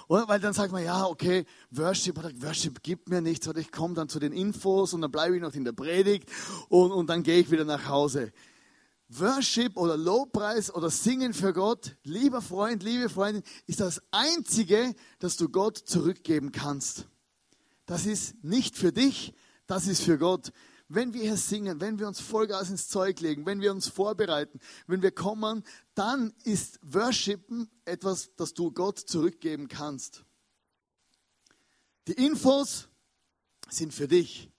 Oder? 0.07 0.27
Weil 0.27 0.39
dann 0.39 0.53
sagt 0.53 0.71
man, 0.71 0.83
ja, 0.83 1.05
okay, 1.05 1.45
Worship, 1.71 2.17
Worship 2.41 2.83
gibt 2.83 3.09
mir 3.09 3.21
nichts, 3.21 3.47
oder 3.47 3.59
ich 3.59 3.71
komme 3.71 3.93
dann 3.93 4.09
zu 4.09 4.19
den 4.19 4.33
Infos 4.33 4.93
und 4.93 5.01
dann 5.01 5.11
bleibe 5.11 5.35
ich 5.35 5.41
noch 5.41 5.53
in 5.53 5.63
der 5.63 5.73
Predigt 5.73 6.29
und, 6.69 6.91
und 6.91 7.07
dann 7.07 7.23
gehe 7.23 7.39
ich 7.39 7.51
wieder 7.51 7.65
nach 7.65 7.87
Hause. 7.87 8.31
Worship 9.07 9.75
oder 9.75 9.97
Lobpreis 9.97 10.73
oder 10.73 10.89
Singen 10.89 11.33
für 11.33 11.53
Gott, 11.53 11.97
lieber 12.03 12.41
Freund, 12.41 12.81
liebe 12.83 13.09
Freundin, 13.09 13.43
ist 13.67 13.81
das 13.81 14.01
Einzige, 14.11 14.95
das 15.19 15.35
du 15.35 15.49
Gott 15.49 15.77
zurückgeben 15.77 16.51
kannst. 16.51 17.07
Das 17.85 18.05
ist 18.05 18.41
nicht 18.43 18.77
für 18.77 18.93
dich, 18.93 19.33
das 19.67 19.87
ist 19.87 20.01
für 20.01 20.17
Gott 20.17 20.53
wenn 20.93 21.13
wir 21.13 21.21
hier 21.21 21.37
singen, 21.37 21.79
wenn 21.79 21.99
wir 21.99 22.07
uns 22.07 22.19
Vollgas 22.19 22.69
ins 22.69 22.87
Zeug 22.87 23.19
legen, 23.19 23.45
wenn 23.45 23.61
wir 23.61 23.71
uns 23.71 23.87
vorbereiten, 23.87 24.59
wenn 24.87 25.01
wir 25.01 25.11
kommen, 25.11 25.63
dann 25.95 26.33
ist 26.43 26.79
Worshipen 26.81 27.69
etwas, 27.85 28.35
das 28.35 28.53
du 28.53 28.71
Gott 28.71 28.99
zurückgeben 28.99 29.67
kannst. 29.67 30.23
Die 32.07 32.13
Infos 32.13 32.87
sind 33.69 33.93
für 33.93 34.07
dich. 34.07 34.49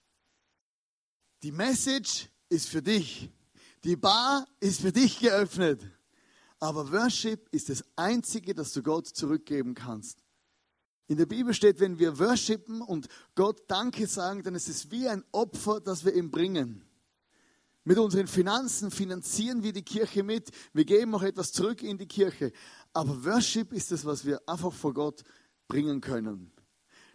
Die 1.43 1.51
Message 1.51 2.29
ist 2.49 2.69
für 2.69 2.81
dich. 2.81 3.29
Die 3.83 3.97
Bar 3.97 4.47
ist 4.59 4.81
für 4.81 4.91
dich 4.91 5.19
geöffnet. 5.19 5.81
Aber 6.59 6.91
Worship 6.93 7.49
ist 7.51 7.67
das 7.67 7.83
Einzige, 7.97 8.55
das 8.55 8.71
du 8.71 8.81
Gott 8.81 9.07
zurückgeben 9.07 9.75
kannst. 9.75 10.22
In 11.07 11.17
der 11.17 11.25
Bibel 11.25 11.53
steht, 11.53 11.79
wenn 11.79 11.99
wir 11.99 12.17
worshipen 12.17 12.81
und 12.81 13.07
Gott 13.35 13.63
Danke 13.67 14.07
sagen, 14.07 14.43
dann 14.43 14.55
ist 14.55 14.69
es 14.69 14.89
wie 14.89 15.07
ein 15.07 15.23
Opfer, 15.31 15.81
das 15.81 16.05
wir 16.05 16.13
ihm 16.13 16.31
bringen. 16.31 16.85
Mit 17.83 17.97
unseren 17.97 18.27
Finanzen 18.27 18.91
finanzieren 18.91 19.61
wir 19.61 19.73
die 19.73 19.83
Kirche 19.83 20.23
mit. 20.23 20.51
Wir 20.71 20.85
geben 20.85 21.13
auch 21.15 21.23
etwas 21.23 21.51
zurück 21.51 21.83
in 21.83 21.97
die 21.97 22.07
Kirche. 22.07 22.53
Aber 22.93 23.25
Worship 23.25 23.73
ist 23.73 23.91
das, 23.91 24.05
was 24.05 24.23
wir 24.23 24.41
einfach 24.47 24.71
vor 24.71 24.93
Gott 24.93 25.23
bringen 25.67 25.99
können. 25.99 26.53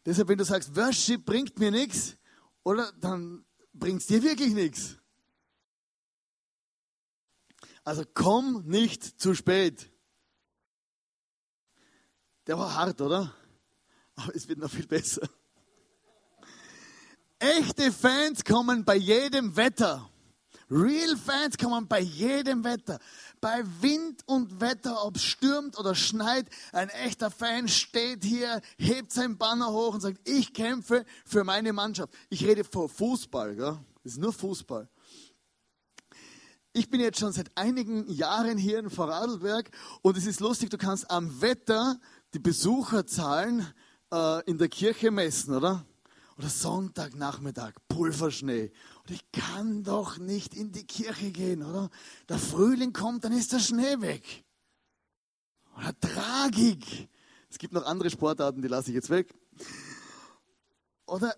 Deshalb, 0.05 0.29
wenn 0.29 0.39
du 0.39 0.45
sagst, 0.45 0.77
Worship 0.77 1.25
bringt 1.25 1.59
mir 1.59 1.71
nichts, 1.71 2.17
oder 2.65 2.93
dann 3.01 3.47
bringt 3.73 4.03
es 4.03 4.07
dir 4.07 4.23
wirklich 4.23 4.53
nichts. 4.53 4.99
Also 7.83 8.03
komm 8.13 8.65
nicht 8.67 9.19
zu 9.19 9.35
spät. 9.35 9.91
Der 12.47 12.59
war 12.59 12.75
hart, 12.75 13.01
oder? 13.01 13.35
Aber 14.19 14.35
es 14.35 14.49
wird 14.49 14.59
noch 14.59 14.71
viel 14.71 14.87
besser. 14.87 15.29
Echte 17.39 17.93
Fans 17.93 18.45
kommen 18.45 18.85
bei 18.85 18.97
jedem 18.97 19.57
Wetter. 19.57 20.11
Real 20.69 21.17
Fans 21.17 21.57
kommen 21.57 21.87
bei 21.87 22.01
jedem 22.01 22.65
Wetter. 22.65 22.99
Bei 23.41 23.63
Wind 23.81 24.23
und 24.27 24.61
Wetter, 24.61 25.05
ob 25.05 25.17
es 25.17 25.23
stürmt 25.23 25.79
oder 25.79 25.95
schneit, 25.95 26.47
ein 26.73 26.89
echter 26.89 27.31
Fan 27.31 27.69
steht 27.69 28.25
hier, 28.25 28.61
hebt 28.77 29.13
sein 29.13 29.39
Banner 29.39 29.73
hoch 29.73 29.95
und 29.95 30.01
sagt, 30.01 30.29
ich 30.29 30.53
kämpfe 30.53 31.07
für 31.25 31.45
meine 31.45 31.73
Mannschaft. 31.73 32.13
Ich 32.29 32.45
rede 32.45 32.65
vor 32.65 32.89
Fußball, 32.89 33.55
gell? 33.55 33.79
das 34.03 34.15
ist 34.15 34.19
nur 34.19 34.33
Fußball. 34.33 34.89
Ich 36.73 36.91
bin 36.91 37.01
jetzt 37.01 37.21
schon 37.21 37.33
seit 37.33 37.57
einigen 37.57 38.09
Jahren 38.11 38.59
hier 38.59 38.81
in 38.81 38.91
Vorarlberg 38.91 39.71
und 40.03 40.17
es 40.17 40.27
ist 40.27 40.41
lustig, 40.41 40.71
du 40.71 40.77
kannst 40.77 41.09
am 41.11 41.41
Wetter 41.41 42.01
die 42.35 42.41
Besucherzahlen 42.41 43.67
äh, 44.13 44.45
in 44.51 44.59
der 44.59 44.69
Kirche 44.69 45.11
messen, 45.11 45.55
oder? 45.55 45.85
Oder 46.37 46.49
Sonntagnachmittag, 46.49 47.73
Pulverschnee. 47.89 48.71
Und 49.03 49.11
ich 49.11 49.31
kann 49.33 49.83
doch 49.83 50.19
nicht 50.19 50.55
in 50.55 50.71
die 50.71 50.87
Kirche 50.87 51.31
gehen, 51.31 51.63
oder? 51.63 51.91
Der 52.29 52.39
Frühling 52.39 52.93
kommt, 52.93 53.25
dann 53.25 53.33
ist 53.33 53.53
der 53.53 53.59
Schnee 53.59 54.01
weg. 54.01 54.45
Oder 55.77 55.99
Tragik. 56.01 57.09
Es 57.51 57.59
gibt 57.59 57.73
noch 57.73 57.85
andere 57.85 58.11
Sportarten, 58.11 58.63
die 58.63 58.69
lasse 58.69 58.91
ich 58.91 58.95
jetzt 58.95 59.11
weg. 59.11 59.35
Oder 61.07 61.35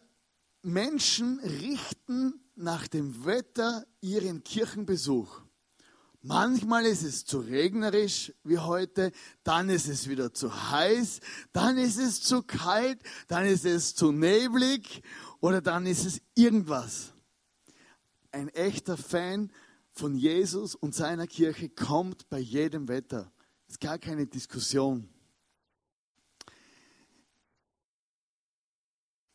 Menschen 0.63 1.41
richten 1.41 2.45
nach 2.57 2.89
dem 2.89 3.25
Wetter 3.25 3.87
ihren 4.01 4.45
Kirchenbesuch. 4.45 5.41
Manchmal 6.23 6.85
ist 6.85 7.03
es 7.03 7.25
zu 7.25 7.41
regnerisch 7.41 8.33
wie 8.45 8.59
heute, 8.59 9.11
dann 9.43 9.71
ist 9.71 9.89
es 9.89 10.07
wieder 10.07 10.35
zu 10.35 10.71
heiß, 10.71 11.21
dann 11.53 11.79
ist 11.79 11.99
es 11.99 12.21
zu 12.21 12.43
kalt, 12.43 13.01
dann 13.27 13.47
ist 13.47 13.65
es 13.65 13.95
zu 13.95 14.13
neblig 14.13 15.03
oder 15.41 15.63
dann 15.63 15.87
ist 15.87 16.05
es 16.05 16.21
irgendwas. 16.35 17.15
Ein 18.33 18.49
echter 18.49 18.99
Fan 18.99 19.51
von 19.93 20.15
Jesus 20.15 20.75
und 20.75 20.95
seiner 20.95 21.27
Kirche 21.27 21.71
kommt 21.71 22.29
bei 22.29 22.39
jedem 22.39 22.89
Wetter. 22.89 23.33
Das 23.67 23.77
ist 23.77 23.81
gar 23.81 23.99
keine 23.99 24.27
Diskussion. 24.27 25.09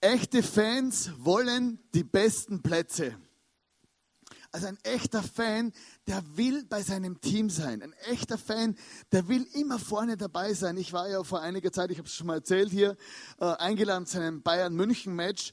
Echte 0.01 0.43
Fans 0.43 1.09
wollen 1.17 1.79
die 1.95 2.03
besten 2.03 2.61
Plätze. 2.61 3.17
Also 4.55 4.67
ein 4.67 4.77
echter 4.83 5.21
Fan, 5.21 5.73
der 6.07 6.23
will 6.37 6.63
bei 6.63 6.81
seinem 6.81 7.19
Team 7.19 7.49
sein. 7.49 7.81
Ein 7.81 7.91
echter 8.09 8.37
Fan, 8.37 8.77
der 9.11 9.27
will 9.27 9.45
immer 9.53 9.79
vorne 9.79 10.15
dabei 10.15 10.53
sein. 10.53 10.77
Ich 10.77 10.93
war 10.93 11.09
ja 11.09 11.25
vor 11.25 11.41
einiger 11.41 11.73
Zeit, 11.73 11.91
ich 11.91 11.97
habe 11.97 12.07
es 12.07 12.13
schon 12.13 12.27
mal 12.27 12.35
erzählt 12.35 12.71
hier, 12.71 12.95
äh, 13.41 13.47
eingeladen 13.57 14.05
zu 14.05 14.17
einem 14.17 14.43
Bayern-München-Match 14.43 15.51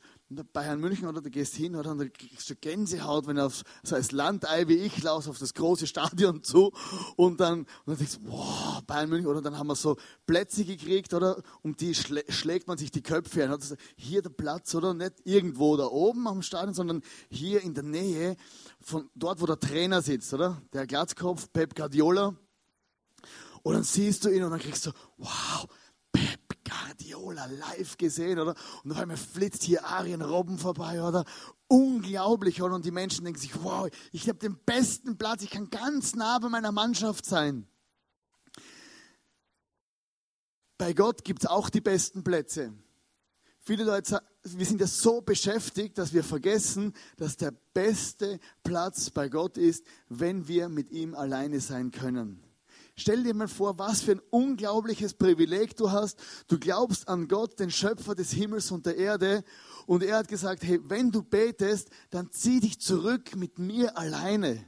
Bayern 0.53 0.81
München 0.81 1.07
oder 1.07 1.21
du 1.21 1.31
gehst 1.31 1.55
hin 1.55 1.77
oder 1.77 1.95
dann 1.95 2.13
kriegst 2.13 2.49
du 2.51 2.57
Gänsehaut, 2.57 3.27
wenn 3.27 3.37
du 3.37 3.47
auf, 3.47 3.63
so 3.83 3.95
als 3.95 4.13
Landei 4.13 4.69
wie 4.69 4.77
ich 4.77 5.03
laufst 5.03 5.29
auf 5.29 5.39
das 5.39 5.55
große 5.55 5.87
Stadion 5.87 6.43
zu 6.43 6.73
und 7.17 7.41
dann, 7.41 7.61
und 7.61 7.69
dann 7.87 7.97
denkst 7.97 8.19
du, 8.19 8.31
wow, 8.31 8.83
Bayern 8.83 9.11
München 9.11 9.29
oder 9.29 9.43
dann 9.43 9.59
haben 9.59 9.67
wir 9.67 9.77
so 9.77 9.97
Plätze 10.27 10.65
gekriegt 10.65 11.15
oder 11.15 11.43
um 11.63 11.77
die 11.77 11.95
schlä 11.95 12.23
schlägt 12.29 12.69
man 12.69 12.79
sich 12.79 12.91
die 12.91 13.03
Köpfe 13.03 13.45
ein. 13.45 13.51
Also 13.51 13.77
hier 13.97 14.23
der 14.23 14.31
Platz 14.31 14.75
oder 14.75 14.95
nicht 14.95 15.15
irgendwo 15.25 15.77
da 15.77 15.87
oben 15.87 16.27
am 16.27 16.43
Stadion, 16.43 16.75
sondern 16.75 17.03
hier 17.31 17.63
in 17.63 17.75
der 17.75 17.85
Nähe 17.85 18.37
von 18.81 19.11
dort, 19.15 19.41
wo 19.41 19.47
der 19.47 19.61
Trainer 19.61 20.03
sitzt, 20.03 20.33
oder? 20.35 20.61
Der 20.73 20.87
Glatzkopf, 20.87 21.53
Pep 21.53 21.75
Guardiola. 21.75 22.35
Und 23.63 23.75
dann 23.75 23.85
siehst 23.85 24.25
du 24.25 24.31
ihn 24.31 24.43
und 24.43 24.51
dann 24.51 24.61
kriegst 24.61 24.87
du, 24.87 24.91
wow, 25.19 25.67
Guardiola 26.73 27.47
live 27.47 27.97
gesehen, 27.97 28.39
oder? 28.39 28.55
Und 28.85 28.93
auf 28.93 28.99
einmal 28.99 29.17
flitzt 29.17 29.63
hier 29.63 29.85
Arjen 29.85 30.23
Robben 30.23 30.59
vorbei, 30.59 31.03
oder? 31.03 31.25
Unglaublich, 31.69 32.63
oder? 32.63 32.75
Und 32.75 32.85
die 32.85 32.91
Menschen 32.91 33.25
denken 33.25 33.41
sich, 33.41 33.63
wow, 33.63 33.89
ich 34.13 34.29
habe 34.29 34.39
den 34.39 34.57
besten 34.65 35.17
Platz, 35.17 35.43
ich 35.43 35.51
kann 35.51 35.71
ganz 35.71 36.15
nah 36.15 36.39
bei 36.39 36.49
meiner 36.49 36.73
Mannschaft 36.73 37.27
sein. 37.27 37.67
Bei 40.79 40.93
Gott 40.93 41.25
gibt 41.25 41.45
es 41.45 41.49
auch 41.49 41.71
die 41.71 41.81
besten 41.81 42.25
Plätze. 42.25 42.73
Viele 43.61 43.85
Leute 43.85 44.11
sagen, 44.11 44.27
wir 44.43 44.67
sind 44.67 44.81
ja 44.81 44.89
so 44.89 45.21
beschäftigt, 45.21 45.97
dass 45.97 46.13
wir 46.13 46.25
vergessen, 46.25 46.93
dass 47.17 47.37
der 47.37 47.53
beste 47.75 48.41
Platz 48.65 49.11
bei 49.11 49.29
Gott 49.29 49.57
ist, 49.57 49.87
wenn 50.09 50.49
wir 50.49 50.69
mit 50.69 50.91
ihm 50.91 51.15
alleine 51.15 51.61
sein 51.61 51.93
können. 51.93 52.43
Stell 52.95 53.23
dir 53.23 53.35
mal 53.35 53.49
vor, 53.49 53.79
was 53.79 54.03
für 54.03 54.13
ein 54.13 54.21
unglaubliches 54.31 55.15
Privileg 55.15 55.77
du 55.77 55.91
hast. 55.91 56.19
Du 56.47 56.59
glaubst 56.59 57.09
an 57.09 57.27
Gott, 57.27 57.59
den 57.59 57.71
Schöpfer 57.71 58.15
des 58.15 58.33
Himmels 58.33 58.71
und 58.71 58.85
der 58.85 58.97
Erde. 58.97 59.45
Und 59.87 60.03
er 60.03 60.19
hat 60.19 60.29
gesagt, 60.29 60.63
hey, 60.63 60.79
wenn 60.85 61.11
du 61.11 61.23
betest, 61.23 61.89
dann 62.11 62.31
zieh 62.31 62.61
dich 62.61 62.81
zurück 62.81 63.35
mit 63.35 63.59
mir 63.59 63.97
alleine. 63.97 64.65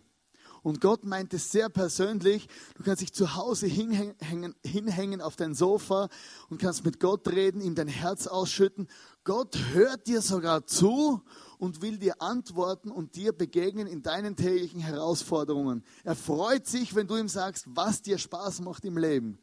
Und 0.64 0.80
Gott 0.80 1.04
meint 1.04 1.34
es 1.34 1.52
sehr 1.52 1.68
persönlich. 1.68 2.48
Du 2.74 2.82
kannst 2.82 3.02
dich 3.02 3.12
zu 3.12 3.34
Hause 3.34 3.66
hinhängen, 3.66 4.54
hinhängen 4.64 5.20
auf 5.20 5.36
dein 5.36 5.54
Sofa 5.54 6.08
und 6.48 6.58
kannst 6.58 6.86
mit 6.86 7.00
Gott 7.00 7.28
reden, 7.28 7.60
ihm 7.60 7.74
dein 7.74 7.88
Herz 7.88 8.26
ausschütten. 8.26 8.88
Gott 9.24 9.58
hört 9.74 10.06
dir 10.06 10.22
sogar 10.22 10.66
zu 10.66 11.20
und 11.64 11.80
will 11.80 11.97
dir 11.97 12.21
antworten 12.21 12.90
und 12.90 13.16
dir 13.16 13.33
begegnen 13.33 13.87
in 13.87 14.02
deinen 14.02 14.37
täglichen 14.37 14.80
Herausforderungen. 14.80 15.83
Er 16.04 16.14
freut 16.14 16.66
sich, 16.66 16.94
wenn 16.94 17.06
du 17.06 17.16
ihm 17.16 17.28
sagst, 17.28 17.64
was 17.68 18.02
dir 18.02 18.18
Spaß 18.18 18.61
macht 18.61 18.85
im 18.85 18.99
Leben. 18.99 19.38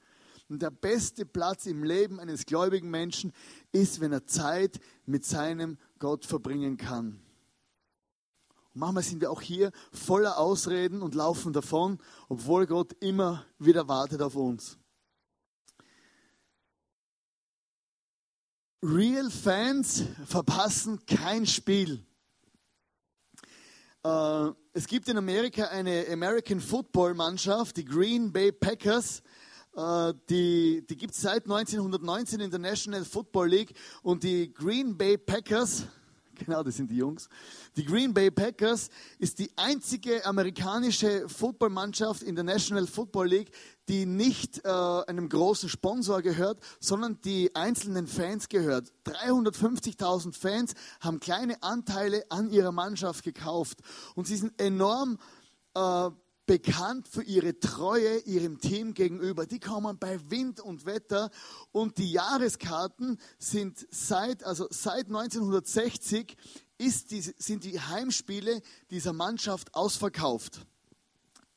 Und 0.47 0.61
der 0.61 0.69
beste 0.69 1.25
Platz 1.25 1.65
im 1.65 1.83
Leben 1.83 2.19
eines 2.19 2.45
gläubigen 2.45 2.91
Menschen 2.91 3.33
ist, 3.71 4.01
wenn 4.01 4.11
er 4.11 4.27
Zeit 4.27 4.79
mit 5.07 5.25
seinem 5.25 5.79
Gott 5.97 6.27
verbringen 6.27 6.77
kann. 6.77 7.19
Und 8.73 8.81
manchmal 8.81 9.03
sind 9.03 9.19
wir 9.19 9.31
auch 9.31 9.41
hier 9.41 9.71
voller 9.91 10.37
Ausreden 10.37 11.01
und 11.01 11.15
laufen 11.15 11.53
davon, 11.53 11.97
obwohl 12.29 12.67
Gott 12.67 12.93
immer 12.99 13.45
wieder 13.57 13.87
wartet 13.87 14.21
auf 14.21 14.35
uns. 14.35 14.77
Real 18.83 19.31
Fans 19.31 20.03
verpassen 20.25 21.03
kein 21.07 21.47
Spiel. 21.47 22.05
Äh, 24.03 24.49
es 24.73 24.87
gibt 24.87 25.07
in 25.09 25.17
Amerika 25.17 25.65
eine 25.65 26.05
American 26.11 26.59
Football 26.59 27.13
Mannschaft, 27.13 27.77
die 27.77 27.85
Green 27.85 28.31
Bay 28.31 28.51
Packers. 28.51 29.21
Äh, 29.75 30.13
die 30.29 30.83
die 30.89 30.97
gibt 30.97 31.13
es 31.13 31.21
seit 31.21 31.43
1919 31.43 32.39
in 32.39 32.49
der 32.49 32.59
National 32.59 33.05
Football 33.05 33.49
League. 33.49 33.73
Und 34.01 34.23
die 34.23 34.51
Green 34.51 34.97
Bay 34.97 35.17
Packers, 35.17 35.85
genau, 36.45 36.63
das 36.63 36.75
sind 36.75 36.89
die 36.89 36.97
Jungs, 36.97 37.29
die 37.75 37.85
Green 37.85 38.13
Bay 38.13 38.31
Packers 38.31 38.89
ist 39.19 39.39
die 39.39 39.51
einzige 39.55 40.25
amerikanische 40.25 41.27
Footballmannschaft 41.29 42.23
in 42.23 42.35
der 42.35 42.43
National 42.43 42.87
Football 42.87 43.27
League, 43.27 43.51
die 43.87 44.05
nicht 44.05 44.63
äh, 44.63 44.69
einem 44.69 45.29
großen 45.29 45.69
Sponsor 45.69 46.21
gehört, 46.21 46.59
sondern 46.79 47.19
die 47.21 47.53
einzelnen 47.55 48.07
Fans 48.07 48.49
gehört. 48.49 48.91
350.000 49.05 50.33
Fans 50.33 50.73
haben 50.99 51.19
kleine 51.19 51.61
Anteile 51.61 52.23
an 52.29 52.49
ihrer 52.49 52.71
Mannschaft 52.71 53.23
gekauft 53.23 53.79
und 54.15 54.27
sie 54.27 54.37
sind 54.37 54.59
enorm 54.59 55.17
äh, 55.75 56.09
bekannt 56.45 57.07
für 57.07 57.23
ihre 57.23 57.59
Treue 57.59 58.19
ihrem 58.19 58.59
Team 58.59 58.93
gegenüber. 58.93 59.45
Die 59.45 59.59
kommen 59.59 59.97
bei 59.97 60.19
Wind 60.29 60.59
und 60.59 60.85
Wetter 60.85 61.29
und 61.71 61.97
die 61.97 62.11
Jahreskarten 62.11 63.19
sind 63.37 63.87
seit, 63.91 64.43
also 64.43 64.67
seit 64.69 65.07
1960 65.07 66.35
ist 66.77 67.11
die, 67.11 67.21
sind 67.21 67.63
die 67.63 67.79
Heimspiele 67.79 68.61
dieser 68.89 69.13
Mannschaft 69.13 69.75
ausverkauft. 69.75 70.65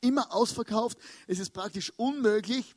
Immer 0.00 0.34
ausverkauft. 0.34 0.98
Es 1.26 1.38
ist 1.38 1.50
praktisch 1.50 1.92
unmöglich, 1.96 2.76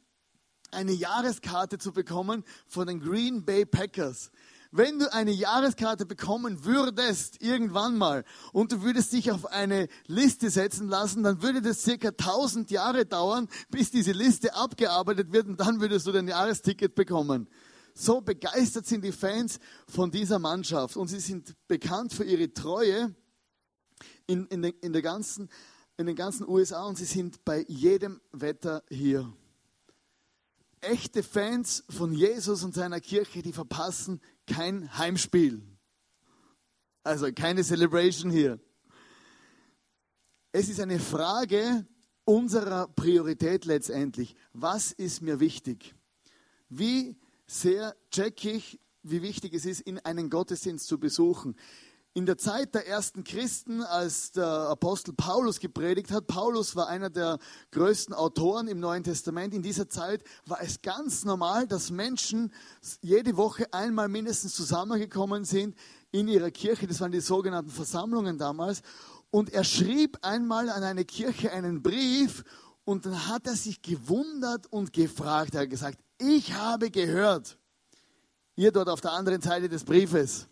eine 0.71 0.93
Jahreskarte 0.93 1.77
zu 1.77 1.91
bekommen 1.91 2.43
von 2.67 2.87
den 2.87 2.99
Green 2.99 3.45
Bay 3.45 3.65
Packers. 3.65 4.31
Wenn 4.71 4.99
du 4.99 5.11
eine 5.13 5.31
Jahreskarte 5.31 6.05
bekommen 6.05 6.65
würdest, 6.65 7.41
irgendwann 7.41 7.97
mal, 7.97 8.23
und 8.51 8.71
du 8.71 8.81
würdest 8.81 9.13
dich 9.13 9.31
auf 9.31 9.45
eine 9.45 9.87
Liste 10.07 10.49
setzen 10.49 10.87
lassen, 10.87 11.23
dann 11.23 11.41
würde 11.41 11.61
das 11.61 11.83
circa 11.83 12.09
1000 12.09 12.69
Jahre 12.71 13.05
dauern, 13.05 13.47
bis 13.69 13.91
diese 13.91 14.11
Liste 14.11 14.53
abgearbeitet 14.53 15.31
wird 15.31 15.47
und 15.47 15.59
dann 15.59 15.79
würdest 15.79 16.07
du 16.07 16.11
dein 16.11 16.27
Jahresticket 16.27 16.95
bekommen. 16.95 17.47
So 17.93 18.21
begeistert 18.21 18.85
sind 18.85 19.03
die 19.03 19.11
Fans 19.11 19.59
von 19.87 20.11
dieser 20.11 20.37
Mannschaft 20.37 20.97
und 20.97 21.07
sie 21.07 21.19
sind 21.19 21.55
bekannt 21.67 22.13
für 22.13 22.25
ihre 22.25 22.53
Treue 22.53 23.15
in, 24.27 24.45
in, 24.47 24.61
den, 24.61 24.73
in, 24.81 24.93
der 24.93 25.01
ganzen, 25.01 25.49
in 25.97 26.05
den 26.05 26.15
ganzen 26.15 26.47
USA 26.47 26.85
und 26.85 26.97
sie 26.97 27.05
sind 27.05 27.43
bei 27.43 27.65
jedem 27.67 28.21
Wetter 28.31 28.83
hier. 28.89 29.33
Echte 30.79 31.23
Fans 31.23 31.85
von 31.89 32.13
Jesus 32.13 32.63
und 32.63 32.75
seiner 32.75 32.99
Kirche, 32.99 33.41
die 33.41 33.51
verpassen 33.51 34.21
kein 34.47 34.97
Heimspiel. 34.97 35.61
Also 37.03 37.31
keine 37.31 37.63
Celebration 37.63 38.31
hier. 38.31 38.59
Es 40.51 40.69
ist 40.69 40.79
eine 40.79 40.99
Frage 40.99 41.85
unserer 42.25 42.87
Priorität 42.87 43.65
letztendlich. 43.65 44.35
Was 44.53 44.91
ist 44.91 45.21
mir 45.21 45.39
wichtig? 45.39 45.95
Wie 46.69 47.15
sehr 47.45 47.95
check 48.11 48.43
ich, 48.43 48.79
wie 49.03 49.21
wichtig 49.21 49.53
es 49.53 49.65
ist, 49.65 49.81
in 49.81 49.99
einen 49.99 50.29
Gottesdienst 50.29 50.87
zu 50.87 50.99
besuchen. 50.99 51.55
In 52.17 52.25
der 52.25 52.39
Zeit 52.39 52.73
der 52.73 52.87
ersten 52.87 53.23
Christen, 53.23 53.83
als 53.83 54.31
der 54.31 54.47
Apostel 54.47 55.13
Paulus 55.13 55.59
gepredigt 55.59 56.09
hat, 56.09 56.25
Paulus 56.25 56.75
war 56.75 56.87
einer 56.87 57.11
der 57.11 57.37
größten 57.69 58.15
Autoren 58.15 58.67
im 58.67 58.79
Neuen 58.79 59.03
Testament, 59.03 59.53
in 59.53 59.61
dieser 59.61 59.87
Zeit 59.87 60.23
war 60.47 60.59
es 60.59 60.81
ganz 60.81 61.25
normal, 61.25 61.67
dass 61.67 61.91
Menschen 61.91 62.51
jede 63.01 63.37
Woche 63.37 63.71
einmal 63.71 64.07
mindestens 64.07 64.55
zusammengekommen 64.55 65.45
sind 65.45 65.75
in 66.09 66.27
ihrer 66.27 66.49
Kirche, 66.49 66.87
das 66.87 67.01
waren 67.01 67.11
die 67.11 67.19
sogenannten 67.19 67.69
Versammlungen 67.69 68.39
damals, 68.39 68.81
und 69.29 69.53
er 69.53 69.63
schrieb 69.63 70.17
einmal 70.23 70.71
an 70.71 70.81
eine 70.81 71.05
Kirche 71.05 71.51
einen 71.51 71.83
Brief 71.83 72.43
und 72.83 73.05
dann 73.05 73.27
hat 73.27 73.45
er 73.45 73.55
sich 73.55 73.83
gewundert 73.83 74.65
und 74.71 74.91
gefragt, 74.91 75.53
er 75.53 75.61
hat 75.61 75.69
gesagt, 75.69 75.99
ich 76.17 76.55
habe 76.55 76.89
gehört, 76.89 77.59
ihr 78.55 78.71
dort 78.71 78.89
auf 78.89 79.01
der 79.01 79.11
anderen 79.11 79.43
Seite 79.43 79.69
des 79.69 79.83
Briefes, 79.83 80.47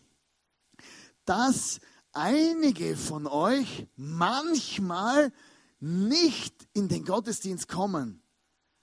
dass 1.25 1.79
einige 2.13 2.95
von 2.95 3.27
euch 3.27 3.87
manchmal 3.95 5.31
nicht 5.79 6.67
in 6.73 6.87
den 6.87 7.03
Gottesdienst 7.03 7.67
kommen. 7.67 8.21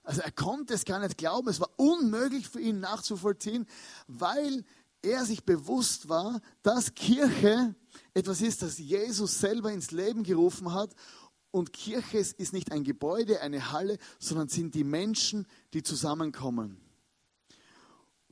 Also 0.05 0.21
er 0.21 0.33
konnte 0.33 0.75
es 0.75 0.85
gar 0.85 0.99
nicht 0.99 1.17
glauben, 1.17 1.49
es 1.49 1.61
war 1.61 1.71
unmöglich 1.77 2.49
für 2.49 2.61
ihn 2.61 2.81
nachzuvollziehen, 2.81 3.67
weil 4.09 4.65
er 5.01 5.25
sich 5.25 5.45
bewusst 5.45 6.09
war, 6.09 6.41
dass 6.63 6.95
Kirche 6.95 7.75
etwas 8.15 8.41
ist, 8.41 8.63
das 8.63 8.79
Jesus 8.79 9.41
selber 9.41 9.73
ins 9.73 9.91
Leben 9.91 10.23
gerufen 10.23 10.73
hat. 10.73 10.95
Und 11.51 11.73
Kirche 11.73 12.19
ist 12.19 12.53
nicht 12.53 12.73
ein 12.73 12.85
Gebäude, 12.85 13.41
eine 13.41 13.73
Halle, 13.73 13.99
sondern 14.19 14.49
sind 14.49 14.75
die 14.75 14.85
Menschen, 14.85 15.47
die 15.75 15.83
zusammenkommen. 15.83 16.82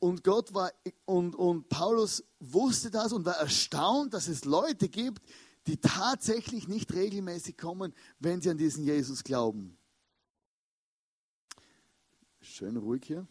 Und 0.01 0.25
Gott 0.25 0.55
war, 0.55 0.73
und, 1.05 1.35
und 1.37 1.69
Paulus 1.69 2.25
wusste 2.41 2.91
das 2.91 3.13
und 3.13 3.27
war 3.27 3.37
erstaunt, 3.37 4.15
dass 4.15 4.29
es 4.29 4.45
Leute 4.45 4.89
gibt, 4.89 5.23
die 5.67 5.77
tatsächlich 5.77 6.69
nicht 6.69 6.93
regelmäßig 6.95 7.57
kommen, 7.57 7.95
wenn 8.19 8.41
sie 8.41 8.51
an 8.51 8.57
diesen 8.57 8.83
Jesus 8.83 9.23
glauben. 9.23 9.77
Schön 12.41 12.79
ruhig 12.79 13.05
hier. 13.05 13.27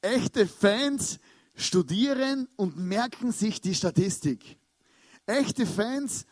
Echte 0.00 0.46
Fans 0.46 1.18
studieren 1.54 2.48
und 2.56 2.78
merken 2.78 3.32
sich 3.32 3.60
die 3.60 3.74
Statistik. 3.74 4.58
Echte 5.26 5.66
Fans 5.66 6.26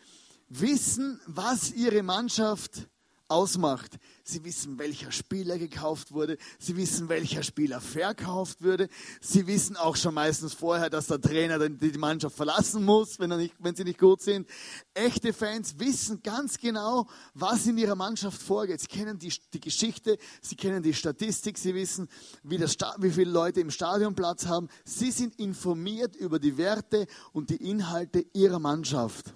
wissen, 0.48 1.20
was 1.26 1.70
ihre 1.72 2.02
Mannschaft 2.02 2.88
ausmacht. 3.28 3.98
Sie 4.22 4.44
wissen, 4.44 4.78
welcher 4.78 5.10
Spieler 5.10 5.58
gekauft 5.58 6.12
wurde. 6.12 6.36
Sie 6.58 6.76
wissen, 6.76 7.08
welcher 7.08 7.42
Spieler 7.42 7.80
verkauft 7.80 8.62
wurde. 8.62 8.88
Sie 9.20 9.46
wissen 9.46 9.76
auch 9.76 9.96
schon 9.96 10.14
meistens 10.14 10.54
vorher, 10.54 10.90
dass 10.90 11.06
der 11.06 11.20
Trainer 11.20 11.68
die 11.68 11.98
Mannschaft 11.98 12.36
verlassen 12.36 12.84
muss, 12.84 13.18
wenn, 13.18 13.30
nicht, 13.30 13.54
wenn 13.58 13.74
sie 13.74 13.84
nicht 13.84 13.98
gut 13.98 14.22
sind. 14.22 14.48
Echte 14.92 15.32
Fans 15.32 15.78
wissen 15.78 16.22
ganz 16.22 16.58
genau, 16.58 17.08
was 17.34 17.66
in 17.66 17.78
ihrer 17.78 17.96
Mannschaft 17.96 18.40
vorgeht. 18.40 18.80
Sie 18.80 18.86
kennen 18.86 19.18
die, 19.18 19.32
die 19.52 19.60
Geschichte, 19.60 20.18
sie 20.42 20.56
kennen 20.56 20.82
die 20.82 20.94
Statistik, 20.94 21.58
sie 21.58 21.74
wissen, 21.74 22.08
wie, 22.42 22.58
das, 22.58 22.76
wie 22.98 23.10
viele 23.10 23.30
Leute 23.30 23.60
im 23.60 23.70
Stadion 23.70 24.14
Platz 24.14 24.46
haben. 24.46 24.68
Sie 24.84 25.10
sind 25.10 25.36
informiert 25.36 26.16
über 26.16 26.38
die 26.38 26.56
Werte 26.56 27.06
und 27.32 27.50
die 27.50 27.68
Inhalte 27.68 28.24
ihrer 28.32 28.58
Mannschaft. 28.58 29.34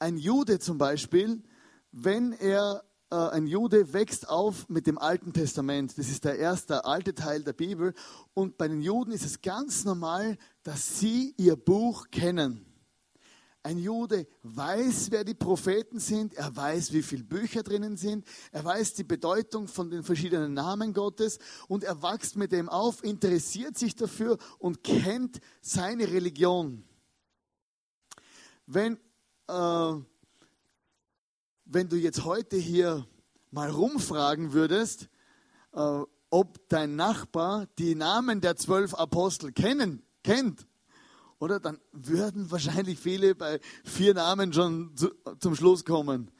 Ein 0.00 0.16
Jude 0.16 0.60
zum 0.60 0.78
Beispiel, 0.78 1.42
wenn 2.04 2.32
er, 2.32 2.84
äh, 3.10 3.16
ein 3.16 3.46
Jude 3.46 3.92
wächst 3.92 4.28
auf 4.28 4.68
mit 4.68 4.86
dem 4.86 4.98
Alten 4.98 5.32
Testament, 5.32 5.98
das 5.98 6.08
ist 6.08 6.24
der 6.24 6.38
erste 6.38 6.84
alte 6.84 7.14
Teil 7.14 7.42
der 7.42 7.52
Bibel, 7.52 7.94
und 8.34 8.56
bei 8.56 8.68
den 8.68 8.80
Juden 8.80 9.12
ist 9.12 9.24
es 9.24 9.40
ganz 9.40 9.84
normal, 9.84 10.38
dass 10.62 11.00
sie 11.00 11.34
ihr 11.36 11.56
Buch 11.56 12.10
kennen. 12.10 12.64
Ein 13.64 13.78
Jude 13.78 14.26
weiß, 14.44 15.10
wer 15.10 15.24
die 15.24 15.34
Propheten 15.34 15.98
sind, 15.98 16.34
er 16.34 16.54
weiß, 16.54 16.92
wie 16.92 17.02
viele 17.02 17.24
Bücher 17.24 17.62
drinnen 17.62 17.96
sind, 17.96 18.24
er 18.52 18.64
weiß 18.64 18.94
die 18.94 19.04
Bedeutung 19.04 19.66
von 19.66 19.90
den 19.90 20.04
verschiedenen 20.04 20.54
Namen 20.54 20.94
Gottes 20.94 21.38
und 21.66 21.82
er 21.82 22.00
wächst 22.00 22.36
mit 22.36 22.52
dem 22.52 22.68
auf, 22.68 23.02
interessiert 23.02 23.76
sich 23.76 23.96
dafür 23.96 24.38
und 24.58 24.84
kennt 24.84 25.40
seine 25.60 26.08
Religion. 26.08 26.84
Wenn 28.64 28.98
äh, 29.48 29.94
wenn 31.68 31.88
du 31.88 31.96
jetzt 31.96 32.24
heute 32.24 32.56
hier 32.56 33.06
mal 33.50 33.70
rumfragen 33.70 34.52
würdest, 34.52 35.08
äh, 35.72 36.00
ob 36.30 36.68
dein 36.68 36.96
Nachbar 36.96 37.66
die 37.78 37.94
Namen 37.94 38.40
der 38.40 38.56
zwölf 38.56 38.94
Apostel 38.94 39.52
kennen, 39.52 40.02
kennt, 40.24 40.66
oder 41.38 41.60
dann 41.60 41.78
würden 41.92 42.50
wahrscheinlich 42.50 42.98
viele 42.98 43.34
bei 43.34 43.60
vier 43.84 44.14
Namen 44.14 44.52
schon 44.52 44.96
zu, 44.96 45.10
zum 45.38 45.54
Schluss 45.54 45.84
kommen. 45.84 46.30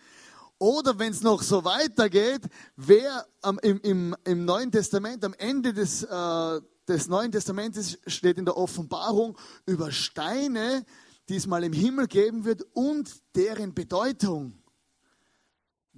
Oder 0.59 0.99
wenn 0.99 1.13
es 1.13 1.23
noch 1.23 1.43
so 1.43 1.65
weitergeht, 1.65 2.43
wer 2.75 3.25
am, 3.43 3.61
im, 3.61 3.81
im, 3.83 4.17
im, 4.25 4.45
Neuen 4.45 4.73
Testament, 4.73 5.25
am 5.25 5.35
Ende 5.35 5.73
des, 5.73 6.03
äh, 6.03 6.61
des 6.89 7.07
Neuen 7.07 7.31
Testamentes 7.31 7.99
steht 8.09 8.39
in 8.39 8.45
der 8.45 8.57
Offenbarung 8.57 9.39
über 9.67 9.93
Steine, 9.93 10.85
die 11.29 11.37
es 11.37 11.47
mal 11.47 11.63
im 11.63 11.73
Himmel 11.73 12.09
geben 12.09 12.45
wird 12.45 12.67
und 12.73 13.23
deren 13.37 13.73
Bedeutung. 13.73 14.59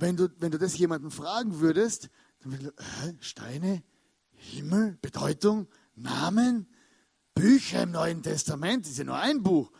Wenn 0.00 0.16
du, 0.16 0.30
wenn 0.38 0.50
du 0.50 0.56
das 0.56 0.78
jemanden 0.78 1.10
fragen 1.10 1.60
würdest, 1.60 2.08
dann 2.40 2.52
würde 2.52 2.68
äh, 2.78 3.12
Steine, 3.20 3.82
Himmel, 4.30 4.96
Bedeutung, 5.02 5.68
Namen, 5.94 6.66
Bücher 7.34 7.82
im 7.82 7.90
Neuen 7.90 8.22
Testament, 8.22 8.86
das 8.86 8.92
ist 8.92 8.98
ja 8.98 9.04
nur 9.04 9.18
ein 9.18 9.42
Buch. 9.42 9.70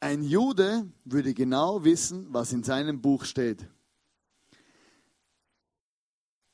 Ein 0.00 0.22
Jude 0.22 0.90
würde 1.04 1.34
genau 1.34 1.84
wissen, 1.84 2.32
was 2.32 2.52
in 2.52 2.62
seinem 2.62 3.02
Buch 3.02 3.26
steht. 3.26 3.68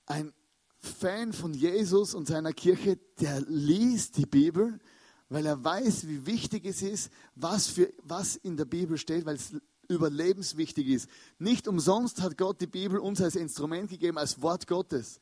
Ein 0.06 0.32
Fan 0.80 1.32
von 1.32 1.54
Jesus 1.54 2.14
und 2.14 2.26
seiner 2.26 2.52
Kirche, 2.52 2.98
der 3.20 3.42
liest 3.42 4.16
die 4.16 4.26
Bibel, 4.26 4.80
weil 5.28 5.46
er 5.46 5.62
weiß, 5.62 6.08
wie 6.08 6.26
wichtig 6.26 6.64
es 6.64 6.82
ist, 6.82 7.12
was, 7.36 7.68
für, 7.68 7.92
was 8.02 8.34
in 8.34 8.56
der 8.56 8.64
Bibel 8.64 8.98
steht, 8.98 9.24
weil 9.24 9.36
es 9.36 9.52
überlebenswichtig 9.88 10.88
ist. 10.88 11.08
Nicht 11.38 11.68
umsonst 11.68 12.22
hat 12.22 12.36
Gott 12.36 12.60
die 12.60 12.66
Bibel 12.66 12.98
uns 12.98 13.20
als 13.20 13.36
Instrument 13.36 13.90
gegeben, 13.90 14.18
als 14.18 14.40
Wort 14.42 14.66
Gottes. 14.66 15.20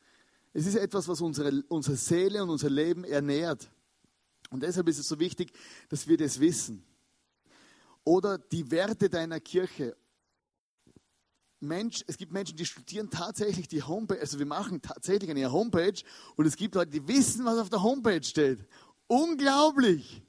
Es 0.52 0.66
ist 0.66 0.74
etwas, 0.74 1.08
was 1.08 1.20
unsere, 1.20 1.62
unsere 1.68 1.96
Seele 1.96 2.42
und 2.42 2.50
unser 2.50 2.70
Leben 2.70 3.04
ernährt. 3.04 3.70
Und 4.50 4.62
deshalb 4.62 4.88
ist 4.88 4.98
es 4.98 5.08
so 5.08 5.18
wichtig, 5.18 5.52
dass 5.88 6.06
wir 6.06 6.16
das 6.16 6.38
wissen. 6.38 6.84
Oder 8.04 8.38
die 8.38 8.70
Werte 8.70 9.08
deiner 9.08 9.40
Kirche. 9.40 9.96
Mensch, 11.60 12.02
es 12.08 12.18
gibt 12.18 12.32
Menschen, 12.32 12.56
die 12.56 12.66
studieren 12.66 13.08
tatsächlich 13.08 13.68
die 13.68 13.82
Homepage, 13.82 14.20
also 14.20 14.38
wir 14.38 14.46
machen 14.46 14.82
tatsächlich 14.82 15.30
eine 15.30 15.50
Homepage 15.52 15.94
und 16.34 16.44
es 16.44 16.56
gibt 16.56 16.74
Leute, 16.74 16.90
die 16.90 17.06
wissen, 17.06 17.44
was 17.44 17.56
auf 17.58 17.70
der 17.70 17.82
Homepage 17.82 18.22
steht. 18.22 18.66
Unglaublich! 19.06 20.22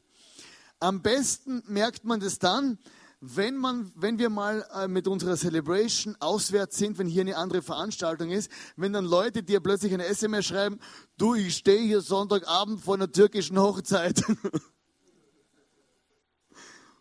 Am 0.80 1.02
besten 1.02 1.64
merkt 1.66 2.04
man 2.04 2.20
das 2.20 2.38
dann, 2.38 2.78
wenn, 3.26 3.56
man, 3.56 3.90
wenn 3.96 4.20
wir 4.20 4.30
mal 4.30 4.68
äh, 4.74 4.90
mit 4.90 5.08
unserer 5.08 5.38
Celebration 5.38 6.18
auswärts 6.20 6.78
sind, 6.78 6.98
wenn 6.98 7.08
hier 7.08 7.22
eine 7.22 7.38
andere 7.38 7.62
Veranstaltung 7.62 8.32
ist, 8.32 8.52
wenn 8.76 8.92
dann 8.92 9.06
Leute 9.06 9.44
dir 9.44 9.62
plötzlich 9.62 9.94
eine 9.94 10.06
SMS 10.06 10.48
schreiben, 10.48 10.78
du, 11.18 11.34
ich 11.34 11.56
stehe 11.56 11.82
hier 11.82 12.02
Sonntagabend 12.02 12.82
vor 12.82 12.96
einer 12.96 13.10
türkischen 13.10 13.58
Hochzeit. 13.58 14.22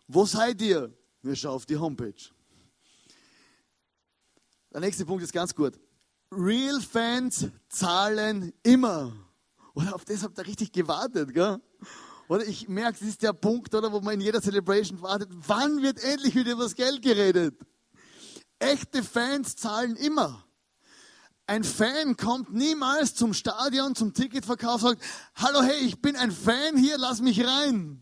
Wo 0.07 0.25
seid 0.25 0.61
ihr? 0.61 0.93
Wir 1.21 1.35
schauen 1.35 1.55
auf 1.55 1.65
die 1.65 1.75
Homepage. 1.75 2.13
Der 4.71 4.79
nächste 4.79 5.05
Punkt 5.05 5.23
ist 5.23 5.33
ganz 5.33 5.53
gut. 5.53 5.77
Real 6.31 6.79
Fans 6.79 7.47
zahlen 7.67 8.53
immer. 8.63 9.11
Oder 9.73 9.93
auf 9.93 10.05
das 10.05 10.23
habt 10.23 10.37
ihr 10.37 10.47
richtig 10.47 10.71
gewartet, 10.71 11.33
gell? 11.33 11.59
Oder 12.27 12.47
ich 12.47 12.69
merke, 12.69 12.99
das 12.99 13.07
ist 13.07 13.21
der 13.21 13.33
Punkt, 13.33 13.73
oder, 13.75 13.91
wo 13.91 13.99
man 13.99 14.15
in 14.15 14.21
jeder 14.21 14.41
Celebration 14.41 15.01
wartet. 15.01 15.29
Wann 15.47 15.81
wird 15.81 16.03
endlich 16.03 16.35
wieder 16.35 16.53
über 16.53 16.63
das 16.63 16.75
Geld 16.75 17.01
geredet? 17.01 17.55
Echte 18.59 19.03
Fans 19.03 19.55
zahlen 19.55 19.95
immer. 19.95 20.45
Ein 21.45 21.65
Fan 21.65 22.15
kommt 22.15 22.53
niemals 22.53 23.15
zum 23.15 23.33
Stadion, 23.33 23.95
zum 23.95 24.13
Ticketverkauf, 24.13 24.81
sagt, 24.81 25.03
hallo, 25.35 25.61
hey, 25.61 25.85
ich 25.85 26.01
bin 26.01 26.15
ein 26.15 26.31
Fan 26.31 26.77
hier, 26.77 26.97
lass 26.97 27.19
mich 27.19 27.45
rein. 27.45 28.01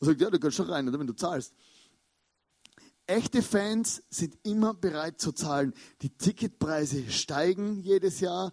Er 0.00 0.06
sagt, 0.06 0.20
ja, 0.20 0.28
du 0.28 0.38
kannst 0.38 0.58
schon 0.58 0.68
rein, 0.68 0.92
wenn 0.92 1.06
du 1.06 1.14
zahlst. 1.14 1.54
Echte 3.06 3.40
Fans 3.40 4.02
sind 4.10 4.36
immer 4.42 4.74
bereit 4.74 5.20
zu 5.20 5.32
zahlen. 5.32 5.72
Die 6.02 6.10
Ticketpreise 6.10 7.10
steigen 7.10 7.78
jedes 7.78 8.20
Jahr, 8.20 8.50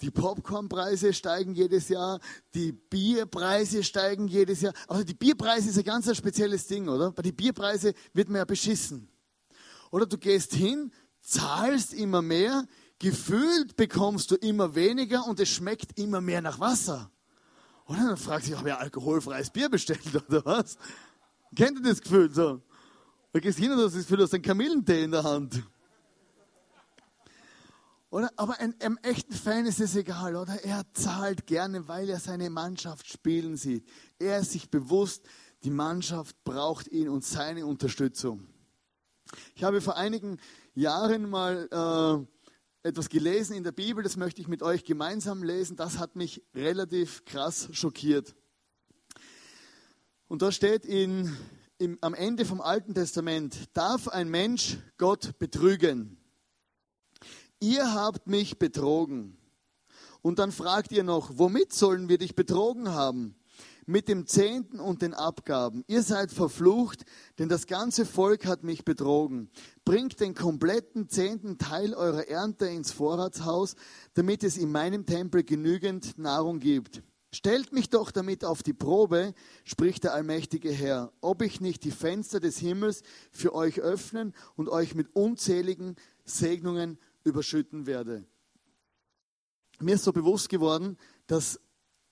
die 0.00 0.10
Popcornpreise 0.10 1.12
steigen 1.12 1.54
jedes 1.54 1.88
Jahr, 1.88 2.20
die 2.54 2.72
Bierpreise 2.72 3.82
steigen 3.82 4.28
jedes 4.28 4.60
Jahr. 4.60 4.74
Also 4.88 5.04
die 5.04 5.14
Bierpreise 5.14 5.70
ist 5.70 5.78
ein 5.78 5.84
ganz 5.84 6.14
spezielles 6.16 6.66
Ding, 6.66 6.88
oder? 6.88 7.12
Bei 7.12 7.22
den 7.22 7.34
Bierpreisen 7.34 7.92
wird 8.12 8.28
man 8.28 8.38
ja 8.38 8.44
beschissen. 8.44 9.08
Oder 9.90 10.06
du 10.06 10.18
gehst 10.18 10.54
hin, 10.54 10.92
zahlst 11.20 11.94
immer 11.94 12.22
mehr, 12.22 12.66
gefühlt 12.98 13.76
bekommst 13.76 14.30
du 14.30 14.36
immer 14.36 14.74
weniger 14.74 15.26
und 15.26 15.40
es 15.40 15.48
schmeckt 15.48 15.98
immer 15.98 16.20
mehr 16.20 16.42
nach 16.42 16.60
Wasser. 16.60 17.10
Oder 17.86 17.98
dann 18.08 18.16
fragst 18.16 18.46
du 18.46 18.50
dich, 18.50 18.58
habe 18.58 18.70
ich 18.70 18.74
alkoholfreies 18.74 19.50
Bier 19.50 19.68
bestellt 19.68 20.00
oder 20.28 20.44
was? 20.44 20.76
Kennt 21.54 21.78
ihr 21.78 21.84
das 21.84 22.00
Gefühl 22.00 22.32
so? 22.32 22.60
Du 23.32 23.40
gehst 23.40 23.58
hin 23.58 23.70
und 23.70 23.78
hast 23.78 23.94
das 23.94 24.02
Gefühl, 24.02 24.18
du 24.18 24.22
hast 24.24 24.34
einen 24.34 24.42
Kamillentee 24.42 25.04
in 25.04 25.10
der 25.10 25.22
Hand. 25.22 25.62
Oder? 28.10 28.30
Aber 28.36 28.60
einem, 28.60 28.98
echten 29.02 29.34
Fan 29.34 29.66
ist 29.66 29.80
es 29.80 29.96
egal, 29.96 30.36
oder? 30.36 30.62
Er 30.64 30.84
zahlt 30.92 31.46
gerne, 31.46 31.88
weil 31.88 32.08
er 32.08 32.20
seine 32.20 32.50
Mannschaft 32.50 33.08
spielen 33.08 33.56
sieht. 33.56 33.86
Er 34.18 34.38
ist 34.38 34.52
sich 34.52 34.70
bewusst, 34.70 35.24
die 35.64 35.70
Mannschaft 35.70 36.36
braucht 36.44 36.88
ihn 36.88 37.08
und 37.08 37.24
seine 37.24 37.66
Unterstützung. 37.66 38.46
Ich 39.54 39.64
habe 39.64 39.80
vor 39.80 39.96
einigen 39.96 40.38
Jahren 40.74 41.28
mal 41.28 42.26
äh, 42.84 42.88
etwas 42.88 43.08
gelesen 43.08 43.56
in 43.56 43.64
der 43.64 43.72
Bibel, 43.72 44.04
das 44.04 44.16
möchte 44.16 44.40
ich 44.40 44.46
mit 44.46 44.62
euch 44.62 44.84
gemeinsam 44.84 45.42
lesen. 45.42 45.76
Das 45.76 45.98
hat 45.98 46.14
mich 46.14 46.44
relativ 46.54 47.24
krass 47.24 47.68
schockiert. 47.72 48.36
Und 50.28 50.42
da 50.42 50.52
steht 50.52 50.84
in, 50.84 51.36
im, 51.78 51.98
am 52.00 52.14
Ende 52.14 52.44
vom 52.44 52.60
Alten 52.60 52.94
Testament, 52.94 53.56
darf 53.72 54.06
ein 54.08 54.28
Mensch 54.28 54.78
Gott 54.98 55.38
betrügen? 55.38 56.18
Ihr 57.60 57.94
habt 57.94 58.26
mich 58.26 58.58
betrogen. 58.58 59.36
Und 60.22 60.38
dann 60.38 60.52
fragt 60.52 60.92
ihr 60.92 61.04
noch, 61.04 61.32
womit 61.36 61.72
sollen 61.72 62.08
wir 62.08 62.18
dich 62.18 62.34
betrogen 62.34 62.90
haben? 62.90 63.36
mit 63.86 64.08
dem 64.08 64.26
Zehnten 64.26 64.80
und 64.80 65.00
den 65.00 65.14
Abgaben. 65.14 65.84
Ihr 65.86 66.02
seid 66.02 66.32
verflucht, 66.32 67.04
denn 67.38 67.48
das 67.48 67.66
ganze 67.66 68.04
Volk 68.04 68.44
hat 68.44 68.64
mich 68.64 68.84
betrogen. 68.84 69.48
Bringt 69.84 70.20
den 70.20 70.34
kompletten 70.34 71.08
zehnten 71.08 71.56
Teil 71.56 71.94
eurer 71.94 72.28
Ernte 72.28 72.66
ins 72.66 72.90
Vorratshaus, 72.90 73.76
damit 74.14 74.42
es 74.42 74.56
in 74.56 74.72
meinem 74.72 75.06
Tempel 75.06 75.44
genügend 75.44 76.18
Nahrung 76.18 76.58
gibt. 76.58 77.02
Stellt 77.32 77.72
mich 77.72 77.90
doch 77.90 78.10
damit 78.10 78.44
auf 78.44 78.62
die 78.62 78.72
Probe, 78.72 79.34
spricht 79.64 80.04
der 80.04 80.14
allmächtige 80.14 80.70
Herr, 80.70 81.12
ob 81.20 81.42
ich 81.42 81.60
nicht 81.60 81.84
die 81.84 81.90
Fenster 81.90 82.40
des 82.40 82.58
Himmels 82.58 83.02
für 83.30 83.54
euch 83.54 83.80
öffnen 83.80 84.34
und 84.56 84.68
euch 84.68 84.94
mit 84.94 85.14
unzähligen 85.14 85.96
Segnungen 86.24 86.98
überschütten 87.26 87.86
werde. 87.86 88.24
Mir 89.78 89.96
ist 89.96 90.04
so 90.04 90.12
bewusst 90.12 90.48
geworden, 90.48 90.96
dass 91.26 91.60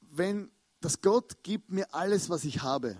wenn 0.00 0.50
dass 0.84 1.00
Gott 1.00 1.42
gibt 1.42 1.72
mir 1.72 1.94
alles, 1.94 2.28
was 2.28 2.44
ich 2.44 2.62
habe. 2.62 2.98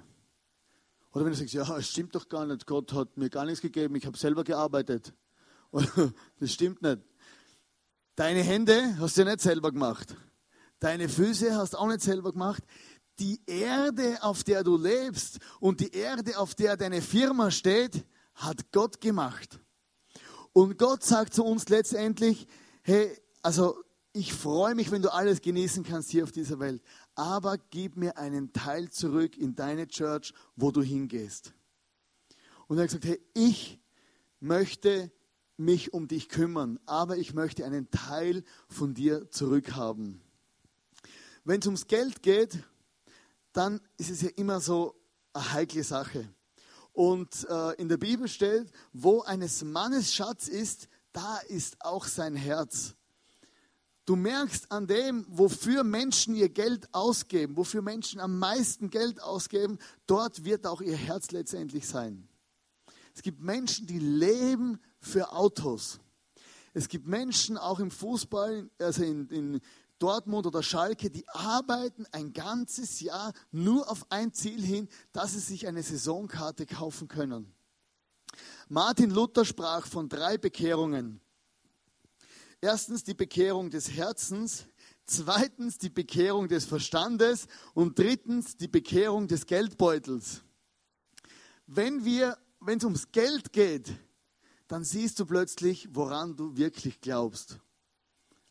Oder 1.13 1.27
wenn 1.27 1.33
du 1.33 1.39
sagst, 1.39 1.53
ja, 1.53 1.77
es 1.77 1.91
stimmt 1.91 2.15
doch 2.15 2.31
gar 2.31 2.47
nicht, 2.47 2.67
Gott 2.67 2.95
hat 2.95 3.19
mir 3.19 3.29
gar 3.29 3.45
nichts 3.45 3.61
gegeben, 3.61 3.95
ich 3.97 4.07
habe 4.07 4.17
selber 4.17 4.43
gearbeitet. 4.43 5.13
Das 6.41 6.51
stimmt 6.51 6.81
nicht. 6.81 7.03
Deine 8.17 8.43
Hände 8.43 8.97
hast 8.99 9.19
du 9.19 9.25
nicht 9.25 9.41
selber 9.41 9.71
gemacht. 9.71 10.17
Deine 10.79 11.11
Füße 11.11 11.55
hast 11.55 11.75
du 11.75 11.79
auch 11.79 11.89
nicht 11.89 12.01
selber 12.01 12.33
gemacht. 12.33 12.63
Die 13.19 13.41
Erde, 13.45 14.23
auf 14.23 14.45
der 14.45 14.65
du 14.65 14.79
lebst 14.79 15.41
und 15.61 15.81
die 15.81 15.93
Erde, 15.93 16.39
auf 16.39 16.55
der 16.55 16.79
deine 16.79 17.03
Firma 17.03 17.51
steht, 17.51 18.07
hat 18.35 18.73
Gott 18.73 19.01
gemacht. 19.01 19.61
Und 20.55 20.79
Gott 20.79 21.05
sagt 21.05 21.35
zu 21.35 21.45
uns 21.45 21.69
letztendlich, 21.69 22.47
hey, 22.81 23.15
also 23.43 23.77
ich 24.15 24.33
freue 24.33 24.75
mich, 24.75 24.91
wenn 24.91 25.03
du 25.03 25.13
alles 25.13 25.43
genießen 25.43 25.85
kannst 25.85 26.11
hier 26.11 26.25
auf 26.25 26.33
dieser 26.33 26.59
Welt 26.61 26.81
aber 27.15 27.59
gib 27.59 27.97
mir 27.97 28.17
einen 28.19 28.53
Teil 28.53 28.91
zurück 28.91 29.37
in 29.37 29.55
deine 29.55 29.87
Church, 29.87 30.33
wo 30.57 30.71
du 30.71 30.83
hingehst. 30.83 31.53
Und 32.67 32.79
er 32.79 32.85
hat 32.85 32.89
gesagt, 32.89 33.05
hey, 33.05 33.21
ich 33.35 33.81
möchte 34.41 35.13
mich 35.57 35.93
um 35.93 36.09
dich 36.09 36.29
kümmern, 36.29 36.81
aber 36.87 37.17
ich 37.17 37.35
möchte 37.35 37.65
einen 37.65 37.91
Teil 37.91 38.43
von 38.69 38.95
dir 38.95 39.31
zurückhaben. 39.31 40.21
Wenn 41.45 41.61
es 41.61 41.67
ums 41.67 41.87
Geld 41.87 42.23
geht, 42.23 42.59
dann 43.53 43.81
ist 43.97 44.11
es 44.11 44.23
ja 44.23 44.31
immer 44.31 44.61
so 44.61 44.97
eine 45.33 45.53
heikle 45.53 45.85
Sache. 45.85 46.29
Und 46.95 47.47
äh, 47.51 47.73
in 47.75 47.89
der 47.89 47.97
Bibel 47.97 48.29
steht, 48.29 48.71
wo 48.93 49.21
eines 49.23 49.65
Mannes 49.65 50.15
Schatz 50.15 50.47
ist, 50.47 50.89
da 51.13 51.39
ist 51.49 51.77
auch 51.81 52.07
sein 52.07 52.37
Herz. 52.37 52.95
Du 54.07 54.15
merkst 54.17 54.71
an 54.71 54.87
dem, 54.87 55.27
wofür 55.29 55.83
Menschen 55.83 56.37
ihr 56.37 56.49
Geld 56.49 56.93
ausgeben, 56.95 57.57
wofür 57.57 57.83
Menschen 57.83 58.21
am 58.21 58.39
meisten 58.39 58.91
Geld 58.91 59.21
ausgeben, 59.21 59.79
dort 60.07 60.45
wird 60.45 60.67
auch 60.67 60.81
ihr 60.81 60.97
Herz 60.97 61.33
letztendlich 61.33 61.89
sein. 61.89 62.29
Es 63.13 63.23
gibt 63.23 63.41
Menschen, 63.41 63.87
die 63.87 63.99
leben 63.99 64.79
für 65.01 65.33
Autos. 65.33 65.99
Es 66.75 66.89
gibt 66.89 67.07
Menschen 67.07 67.57
auch 67.57 67.81
im 67.81 67.91
Fußball, 67.91 68.71
also 68.79 69.03
in, 69.03 69.29
in 69.29 69.61
Dortmund 70.05 70.47
oder 70.47 70.63
Schalke, 70.63 71.09
die 71.09 71.27
arbeiten 71.31 72.05
ein 72.13 72.35
ganzes 72.35 73.01
Jahr 73.01 73.33
nur 73.51 73.91
auf 73.91 74.05
ein 74.11 74.35
Ziel 74.35 74.63
hin, 74.63 74.87
dass 75.13 75.33
sie 75.33 75.39
sich 75.39 75.67
eine 75.67 75.83
Saisonkarte 75.83 76.67
kaufen 76.67 77.09
können. 77.09 77.55
Martin 78.69 79.09
Luther 79.09 79.47
sprach 79.47 79.87
von 79.87 80.11
drei 80.11 80.37
Bekehrungen. 80.37 81.23
Erstens 82.61 83.03
die 83.03 83.15
Bekehrung 83.15 83.71
des 83.71 83.93
Herzens, 83.93 84.67
zweitens 85.07 85.79
die 85.79 85.89
Bekehrung 85.89 86.49
des 86.49 86.67
Verstandes 86.67 87.47
und 87.73 87.99
drittens 87.99 88.59
die 88.59 88.69
Bekehrung 88.69 89.27
des 89.27 89.47
Geldbeutels. 89.47 90.43
Wenn 91.67 92.05
wir, 92.05 92.37
wenn 92.61 92.77
es 92.77 92.85
ums 92.85 93.11
Geld 93.11 93.55
geht, 93.55 93.91
dann 94.69 94.85
siehst 94.85 95.19
du 95.19 95.25
plötzlich, 95.25 95.89
woran 95.93 96.37
du 96.37 96.59
wirklich 96.59 97.01
glaubst. 97.01 97.59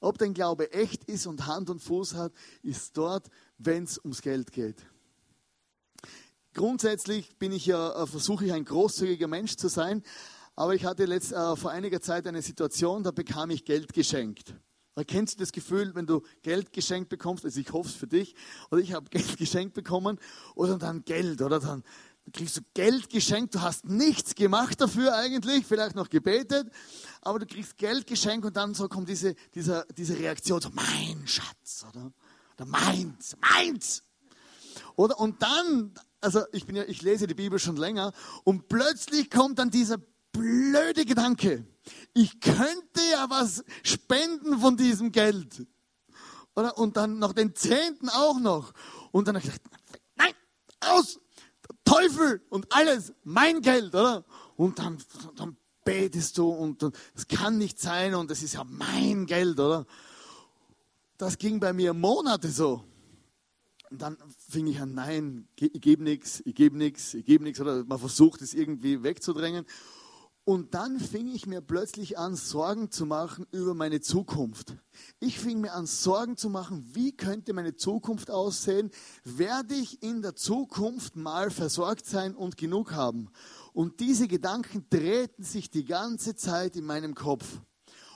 Ob 0.03 0.17
dein 0.17 0.33
Glaube 0.33 0.71
echt 0.73 1.05
ist 1.05 1.27
und 1.27 1.47
Hand 1.47 1.69
und 1.69 1.79
Fuß 1.79 2.15
hat, 2.15 2.33
ist 2.61 2.97
dort, 2.97 3.29
wenn 3.57 3.85
es 3.85 3.97
ums 3.99 4.21
Geld 4.21 4.51
geht. 4.51 4.85
Grundsätzlich 6.53 7.37
bin 7.37 7.53
ich 7.53 7.65
ja, 7.65 8.03
äh, 8.03 8.05
versuche 8.05 8.45
ich 8.45 8.51
ein 8.51 8.65
großzügiger 8.65 9.27
Mensch 9.27 9.55
zu 9.55 9.69
sein, 9.69 10.03
aber 10.55 10.75
ich 10.75 10.83
hatte 10.83 11.05
letzt, 11.05 11.31
äh, 11.31 11.55
vor 11.55 11.71
einiger 11.71 12.01
Zeit 12.01 12.27
eine 12.27 12.41
Situation, 12.41 13.01
da 13.03 13.11
bekam 13.11 13.49
ich 13.49 13.63
Geld 13.63 13.93
geschenkt. 13.93 14.53
Kennst 15.07 15.35
du 15.35 15.39
das 15.39 15.51
Gefühl, 15.51 15.95
wenn 15.95 16.05
du 16.05 16.21
Geld 16.43 16.71
geschenkt 16.71 17.09
bekommst? 17.09 17.45
Also 17.45 17.59
ich 17.59 17.71
hoffe 17.73 17.89
es 17.89 17.95
für 17.95 18.05
dich. 18.05 18.35
Oder 18.69 18.81
ich 18.81 18.93
habe 18.93 19.09
Geld 19.09 19.37
geschenkt 19.37 19.73
bekommen 19.73 20.19
oder 20.53 20.77
dann 20.77 21.03
Geld 21.03 21.41
oder 21.41 21.59
dann 21.59 21.83
kriegst 22.31 22.57
du 22.57 22.61
Geld 22.73 23.09
geschenkt. 23.09 23.55
Du 23.55 23.61
hast 23.61 23.85
nichts 23.85 24.35
gemacht 24.35 24.79
dafür 24.79 25.15
eigentlich, 25.15 25.65
vielleicht 25.65 25.95
noch 25.95 26.09
gebetet, 26.09 26.69
aber 27.21 27.39
du 27.39 27.45
kriegst 27.45 27.77
Geld 27.77 28.07
geschenkt 28.07 28.45
und 28.45 28.55
dann 28.55 28.73
so 28.73 28.87
kommt 28.87 29.09
diese, 29.09 29.35
diese, 29.53 29.85
diese 29.97 30.17
Reaktion, 30.17 30.61
so 30.61 30.69
mein 30.71 31.27
Schatz 31.27 31.85
oder, 31.89 32.11
oder 32.55 32.65
meins, 32.65 33.35
meins. 33.41 34.03
Oder 34.95 35.19
und 35.19 35.41
dann, 35.41 35.93
also 36.21 36.43
ich 36.51 36.65
bin 36.65 36.75
ja, 36.75 36.83
ich 36.83 37.01
lese 37.01 37.27
die 37.27 37.33
Bibel 37.33 37.59
schon 37.59 37.77
länger 37.77 38.13
und 38.43 38.67
plötzlich 38.67 39.29
kommt 39.29 39.59
dann 39.59 39.69
dieser 39.69 39.97
blöde 40.31 41.05
Gedanke. 41.05 41.65
Ich 42.13 42.39
könnte 42.39 43.01
ja 43.11 43.29
was 43.29 43.63
spenden 43.83 44.59
von 44.59 44.77
diesem 44.77 45.11
Geld. 45.11 45.65
Oder? 46.55 46.77
Und 46.77 46.97
dann 46.97 47.19
noch 47.19 47.33
den 47.33 47.55
Zehnten 47.55 48.09
auch 48.09 48.39
noch. 48.39 48.73
Und 49.11 49.27
dann 49.27 49.35
habe 49.35 49.45
ich 49.45 49.53
gedacht, 49.53 49.71
nein, 50.15 50.33
aus, 50.81 51.19
Teufel 51.85 52.41
und 52.49 52.73
alles, 52.73 53.13
mein 53.23 53.61
Geld, 53.61 53.93
oder? 53.93 54.23
Und 54.55 54.79
dann, 54.79 54.97
dann 55.35 55.57
betest 55.83 56.37
du 56.37 56.49
und 56.49 56.81
das 56.81 57.27
kann 57.27 57.57
nicht 57.57 57.79
sein 57.79 58.15
und 58.15 58.31
das 58.31 58.41
ist 58.41 58.53
ja 58.53 58.63
mein 58.63 59.25
Geld, 59.25 59.59
oder? 59.59 59.85
Das 61.17 61.37
ging 61.37 61.59
bei 61.59 61.73
mir 61.73 61.93
Monate 61.93 62.49
so. 62.49 62.83
Und 63.89 64.01
dann 64.01 64.17
fing 64.49 64.67
ich 64.67 64.79
an, 64.79 64.93
nein, 64.93 65.47
ich 65.55 65.79
gebe 65.79 66.03
nichts, 66.03 66.41
ich 66.45 66.55
gebe 66.55 66.77
nichts, 66.77 67.13
ich 67.13 67.25
gebe 67.25 67.43
nichts, 67.43 67.61
oder 67.61 67.83
man 67.83 67.99
versucht 67.99 68.41
es 68.41 68.53
irgendwie 68.53 69.03
wegzudrängen. 69.03 69.65
Und 70.45 70.73
dann 70.73 70.99
fing 70.99 71.29
ich 71.29 71.45
mir 71.45 71.61
plötzlich 71.61 72.17
an, 72.17 72.35
Sorgen 72.35 72.91
zu 72.91 73.05
machen 73.05 73.47
über 73.51 73.73
meine 73.73 74.01
Zukunft. 74.01 74.75
Ich 75.21 75.39
fing 75.39 75.61
mir 75.61 75.71
an, 75.71 75.85
Sorgen 75.85 76.35
zu 76.35 76.49
machen, 76.49 76.85
wie 76.93 77.15
könnte 77.15 77.53
meine 77.53 77.75
Zukunft 77.75 78.29
aussehen? 78.29 78.91
Werde 79.23 79.73
ich 79.73 80.03
in 80.03 80.21
der 80.21 80.35
Zukunft 80.35 81.15
mal 81.15 81.49
versorgt 81.49 82.05
sein 82.05 82.35
und 82.35 82.57
genug 82.57 82.91
haben? 82.91 83.29
Und 83.71 84.01
diese 84.01 84.27
Gedanken 84.27 84.85
drehten 84.89 85.45
sich 85.45 85.69
die 85.69 85.85
ganze 85.85 86.35
Zeit 86.35 86.75
in 86.75 86.83
meinem 86.83 87.15
Kopf. 87.15 87.61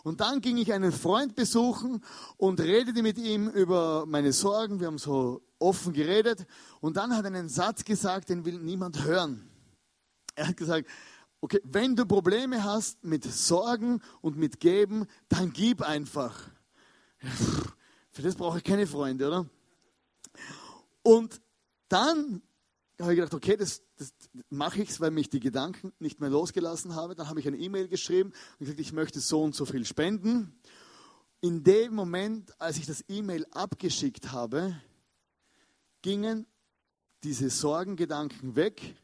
Und 0.04 0.20
dann 0.20 0.42
ging 0.42 0.58
ich 0.58 0.74
einen 0.74 0.92
Freund 0.92 1.34
besuchen 1.34 2.04
und 2.36 2.60
redete 2.60 3.04
mit 3.04 3.18
ihm 3.18 3.48
über 3.48 4.06
meine 4.06 4.34
Sorgen. 4.34 4.82
Wir 4.82 4.88
haben 4.88 4.98
so 4.98 5.42
offen 5.60 5.94
geredet. 5.94 6.46
Und 6.82 6.98
dann 6.98 7.16
hat 7.16 7.24
er 7.24 7.32
einen 7.32 7.50
Satz 7.50 7.86
gesagt, 7.86 8.30
den 8.30 8.44
will 8.44 8.60
niemand 8.60 9.06
hören. 9.06 9.50
Er 10.36 10.50
hat 10.50 10.58
gesagt, 10.58 10.88
okay, 11.42 11.60
wenn 11.64 11.96
du 11.96 12.06
Probleme 12.06 12.64
hast 12.64 13.04
mit 13.04 13.24
Sorgen 13.24 14.02
und 14.22 14.38
mit 14.38 14.60
Geben, 14.60 15.08
dann 15.30 15.52
gib 15.54 15.82
einfach. 15.82 16.50
Für 18.12 18.22
das 18.22 18.36
brauche 18.36 18.58
ich 18.60 18.64
keine 18.64 18.88
Freunde, 18.88 19.28
oder? 19.28 19.50
Und 21.04 21.42
dann 21.90 22.42
habe 23.00 23.14
ich 23.14 23.18
gedacht, 23.18 23.34
okay, 23.34 23.56
das, 23.56 23.84
das 23.98 24.14
mache 24.50 24.82
ich, 24.82 25.00
weil 25.00 25.12
mich 25.12 25.30
die 25.30 25.40
Gedanken 25.40 25.94
nicht 26.00 26.20
mehr 26.20 26.30
losgelassen 26.30 26.96
habe. 26.96 27.16
Dann 27.16 27.30
habe 27.30 27.40
ich 27.40 27.48
eine 27.48 27.58
E-Mail 27.58 27.88
geschrieben 27.88 28.34
und 28.54 28.60
gesagt, 28.60 28.80
ich 28.80 28.92
möchte 28.92 29.20
so 29.20 29.44
und 29.44 29.56
so 29.56 29.66
viel 29.66 29.86
spenden. 29.86 30.60
In 31.42 31.64
dem 31.64 31.94
Moment, 31.94 32.60
als 32.60 32.78
ich 32.78 32.88
das 32.88 33.06
E-Mail 33.08 33.46
abgeschickt 33.52 34.32
habe, 34.32 34.82
gingen 36.02 36.48
diese 37.24 37.50
Sorgengedanken 37.50 38.56
weg 38.56 38.96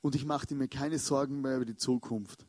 und 0.00 0.14
ich 0.14 0.24
machte 0.24 0.54
mir 0.54 0.68
keine 0.68 0.98
Sorgen 0.98 1.40
mehr 1.40 1.56
über 1.56 1.64
die 1.64 1.76
Zukunft. 1.76 2.46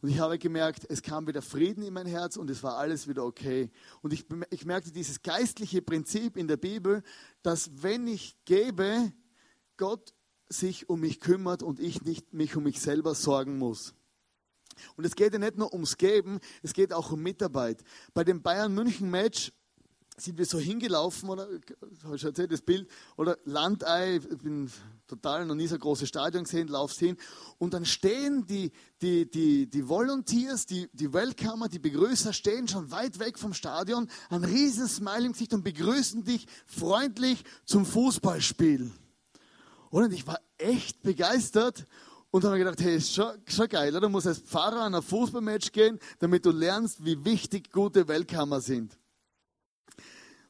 Und 0.00 0.10
ich 0.10 0.18
habe 0.18 0.38
gemerkt, 0.38 0.84
es 0.90 1.00
kam 1.00 1.26
wieder 1.26 1.40
Frieden 1.40 1.82
in 1.82 1.94
mein 1.94 2.06
Herz 2.06 2.36
und 2.36 2.50
es 2.50 2.62
war 2.62 2.76
alles 2.76 3.08
wieder 3.08 3.24
okay. 3.24 3.70
Und 4.02 4.12
ich, 4.12 4.26
ich 4.50 4.66
merkte 4.66 4.92
dieses 4.92 5.22
geistliche 5.22 5.80
Prinzip 5.80 6.36
in 6.36 6.46
der 6.46 6.58
Bibel, 6.58 7.02
dass 7.42 7.70
wenn 7.82 8.06
ich 8.06 8.36
gebe, 8.44 9.12
Gott 9.78 10.12
sich 10.48 10.90
um 10.90 11.00
mich 11.00 11.20
kümmert 11.20 11.62
und 11.62 11.80
ich 11.80 12.02
nicht 12.02 12.34
mich 12.34 12.54
um 12.54 12.64
mich 12.64 12.82
selber 12.82 13.14
sorgen 13.14 13.56
muss. 13.56 13.94
Und 14.96 15.04
es 15.04 15.14
geht 15.14 15.32
ja 15.32 15.38
nicht 15.38 15.56
nur 15.56 15.72
ums 15.72 15.96
Geben, 15.96 16.38
es 16.62 16.74
geht 16.74 16.92
auch 16.92 17.12
um 17.12 17.22
Mitarbeit. 17.22 17.82
Bei 18.12 18.24
dem 18.24 18.42
Bayern-München-Match 18.42 19.52
sind 20.16 20.38
wir 20.38 20.46
so 20.46 20.58
hingelaufen, 20.58 21.28
oder 21.28 21.48
habe 22.04 22.14
ich 22.14 22.20
schon 22.20 22.30
erzählt, 22.30 22.52
das 22.52 22.62
Bild, 22.62 22.88
oder 23.16 23.36
Landei, 23.44 24.16
ich 24.16 24.38
bin 24.38 24.70
total 25.06 25.44
noch 25.44 25.54
nie 25.54 25.66
so 25.66 25.76
großes 25.76 26.08
Stadion 26.08 26.44
gesehen, 26.44 26.68
laufst 26.68 27.00
hin, 27.00 27.16
und 27.58 27.74
dann 27.74 27.84
stehen 27.84 28.46
die, 28.46 28.70
die, 29.02 29.28
die, 29.28 29.68
die 29.68 29.88
Volunteers, 29.88 30.66
die, 30.66 30.88
die 30.92 31.12
Welcomer, 31.12 31.68
die 31.68 31.80
Begrüßer 31.80 32.32
stehen 32.32 32.68
schon 32.68 32.90
weit 32.90 33.18
weg 33.18 33.38
vom 33.38 33.54
Stadion, 33.54 34.08
ein 34.30 34.44
riesen 34.44 34.88
Smile 34.88 35.26
im 35.26 35.32
Gesicht 35.32 35.52
und 35.52 35.64
begrüßen 35.64 36.22
dich 36.22 36.46
freundlich 36.66 37.42
zum 37.64 37.84
Fußballspiel. 37.84 38.92
Und 39.90 40.12
ich 40.12 40.26
war 40.26 40.40
echt 40.58 41.02
begeistert 41.02 41.86
und 42.30 42.44
habe 42.44 42.54
mir 42.54 42.64
gedacht, 42.64 42.80
hey, 42.80 42.96
ist 42.96 43.14
schon, 43.14 43.32
schon 43.46 43.68
geil, 43.68 43.90
oder? 43.90 44.02
Du 44.02 44.08
musst 44.08 44.26
als 44.26 44.38
Pfarrer 44.38 44.82
an 44.82 44.94
ein 44.94 45.02
Fußballmatch 45.02 45.72
gehen, 45.72 45.98
damit 46.18 46.44
du 46.44 46.50
lernst, 46.50 47.04
wie 47.04 47.24
wichtig 47.24 47.70
gute 47.70 48.06
Weltkammer 48.08 48.60
sind. 48.60 48.96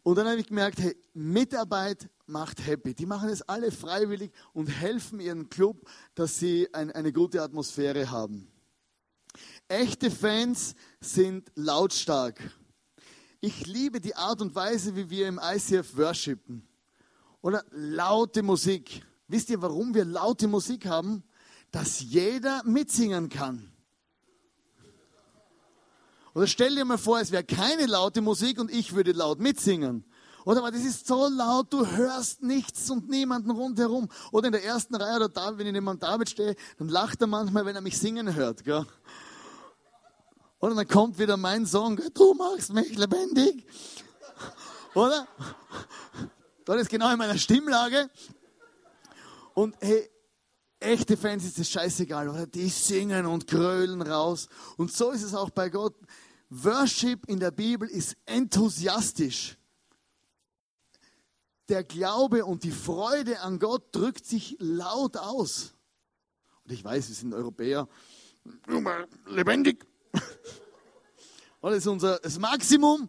Und 0.05 0.17
dann 0.17 0.29
habe 0.29 0.38
ich 0.38 0.47
gemerkt, 0.47 0.81
hey, 0.81 0.95
Mitarbeit 1.14 2.11
macht 2.27 2.64
happy. 2.67 2.95
Die 2.95 3.07
machen 3.07 3.31
es 3.31 3.40
alle 3.43 3.73
freiwillig 3.73 4.31
und 4.53 4.67
helfen 4.67 5.19
ihrem 5.19 5.49
Club, 5.49 5.88
dass 6.14 6.38
sie 6.38 6.69
ein, 6.75 6.93
eine 6.93 7.11
gute 7.11 7.43
Atmosphäre 7.43 8.11
haben. 8.11 8.47
Echte 9.67 10.11
Fans 10.11 10.75
sind 11.01 11.51
lautstark. 11.55 12.38
Ich 13.40 13.67
liebe 13.67 13.99
die 13.99 14.14
Art 14.14 14.43
und 14.43 14.55
Weise, 14.55 14.95
wie 14.95 15.09
wir 15.09 15.27
im 15.27 15.40
ICF 15.43 15.97
worshipen. 15.97 16.69
Oder 17.40 17.64
laute 17.71 18.43
Musik. 18.43 19.03
Wisst 19.27 19.49
ihr, 19.49 19.62
warum 19.62 19.95
wir 19.95 20.05
laute 20.05 20.49
Musik 20.49 20.85
haben? 20.85 21.25
Dass 21.71 22.01
jeder 22.01 22.62
mitsingen 22.64 23.31
kann. 23.31 23.74
Oder 26.35 26.47
stell 26.49 26.75
dir 26.75 26.85
mal 26.85 26.99
vor, 26.99 27.20
es 27.20 27.31
wäre 27.31 27.44
keine 27.44 27.87
laute 27.87 28.20
Musik 28.20 28.59
und 28.59 28.70
ich 28.70 28.94
würde 28.94 29.12
laut 29.12 29.38
mitsingen. 29.38 30.05
Oder 30.44 30.59
aber 30.59 30.73
das 30.73 30.83
ist 30.83 31.07
so 31.07 31.29
laut, 31.29 31.73
du 31.73 31.87
hörst 31.87 32.42
nichts 32.42 32.90
und 32.90 33.09
niemanden 33.09 33.51
rundherum. 33.51 34.11
Oder 34.31 34.47
in 34.47 34.53
der 34.53 34.64
ersten 34.64 34.94
Reihe 34.94 35.16
oder 35.16 35.29
da, 35.29 35.57
wenn 35.57 35.66
ich 35.66 35.73
neben 35.73 35.99
David 35.99 36.29
stehe, 36.29 36.57
dann 36.79 36.88
lacht 36.88 37.20
er 37.23 37.29
manchmal, 37.29 37.64
wenn 37.64 37.77
er 37.77 37.81
mich 37.81 37.99
singen 37.99 38.35
hört. 38.35 38.64
Gell? 38.64 38.85
Oder 40.61 40.75
dann 40.75 40.88
kommt 40.88 41.18
wieder 41.18 41.37
mein 41.37 41.66
Song, 41.66 42.01
du 42.12 42.35
machst 42.35 42.73
mich 42.73 42.97
lebendig. 42.97 43.66
Oder? 44.94 45.27
Das 46.64 46.81
ist 46.81 46.88
genau 46.88 47.11
in 47.11 47.18
meiner 47.18 47.38
Stimmlage. 47.38 48.11
Und 49.55 49.77
hey, 49.81 50.11
echte 50.81 51.16
Fans 51.16 51.44
ist 51.44 51.59
es 51.59 51.70
scheißegal, 51.70 52.29
oder? 52.29 52.47
Die 52.47 52.68
singen 52.68 53.27
und 53.27 53.47
grölen 53.47 54.03
raus. 54.03 54.49
Und 54.77 54.92
so 54.92 55.11
ist 55.11 55.23
es 55.23 55.35
auch 55.35 55.51
bei 55.51 55.68
Gott. 55.68 55.94
Worship 56.62 57.27
in 57.27 57.40
der 57.40 57.51
Bibel 57.51 57.88
ist 57.88 58.17
enthusiastisch. 58.27 59.57
Der 61.69 61.83
Glaube 61.83 62.45
und 62.45 62.62
die 62.62 62.71
Freude 62.71 63.40
an 63.40 63.59
Gott 63.59 63.95
drückt 63.95 64.25
sich 64.25 64.57
laut 64.61 65.17
aus. 65.17 65.75
Und 66.64 66.73
ich 66.73 66.85
weiß, 66.85 67.09
wir 67.09 67.14
sind 67.14 67.35
Europäer. 67.35 67.88
Lebendig. 69.27 69.87
Das 71.61 71.79
ist 71.79 71.87
unser 71.87 72.19
das 72.19 72.38
Maximum. 72.38 73.09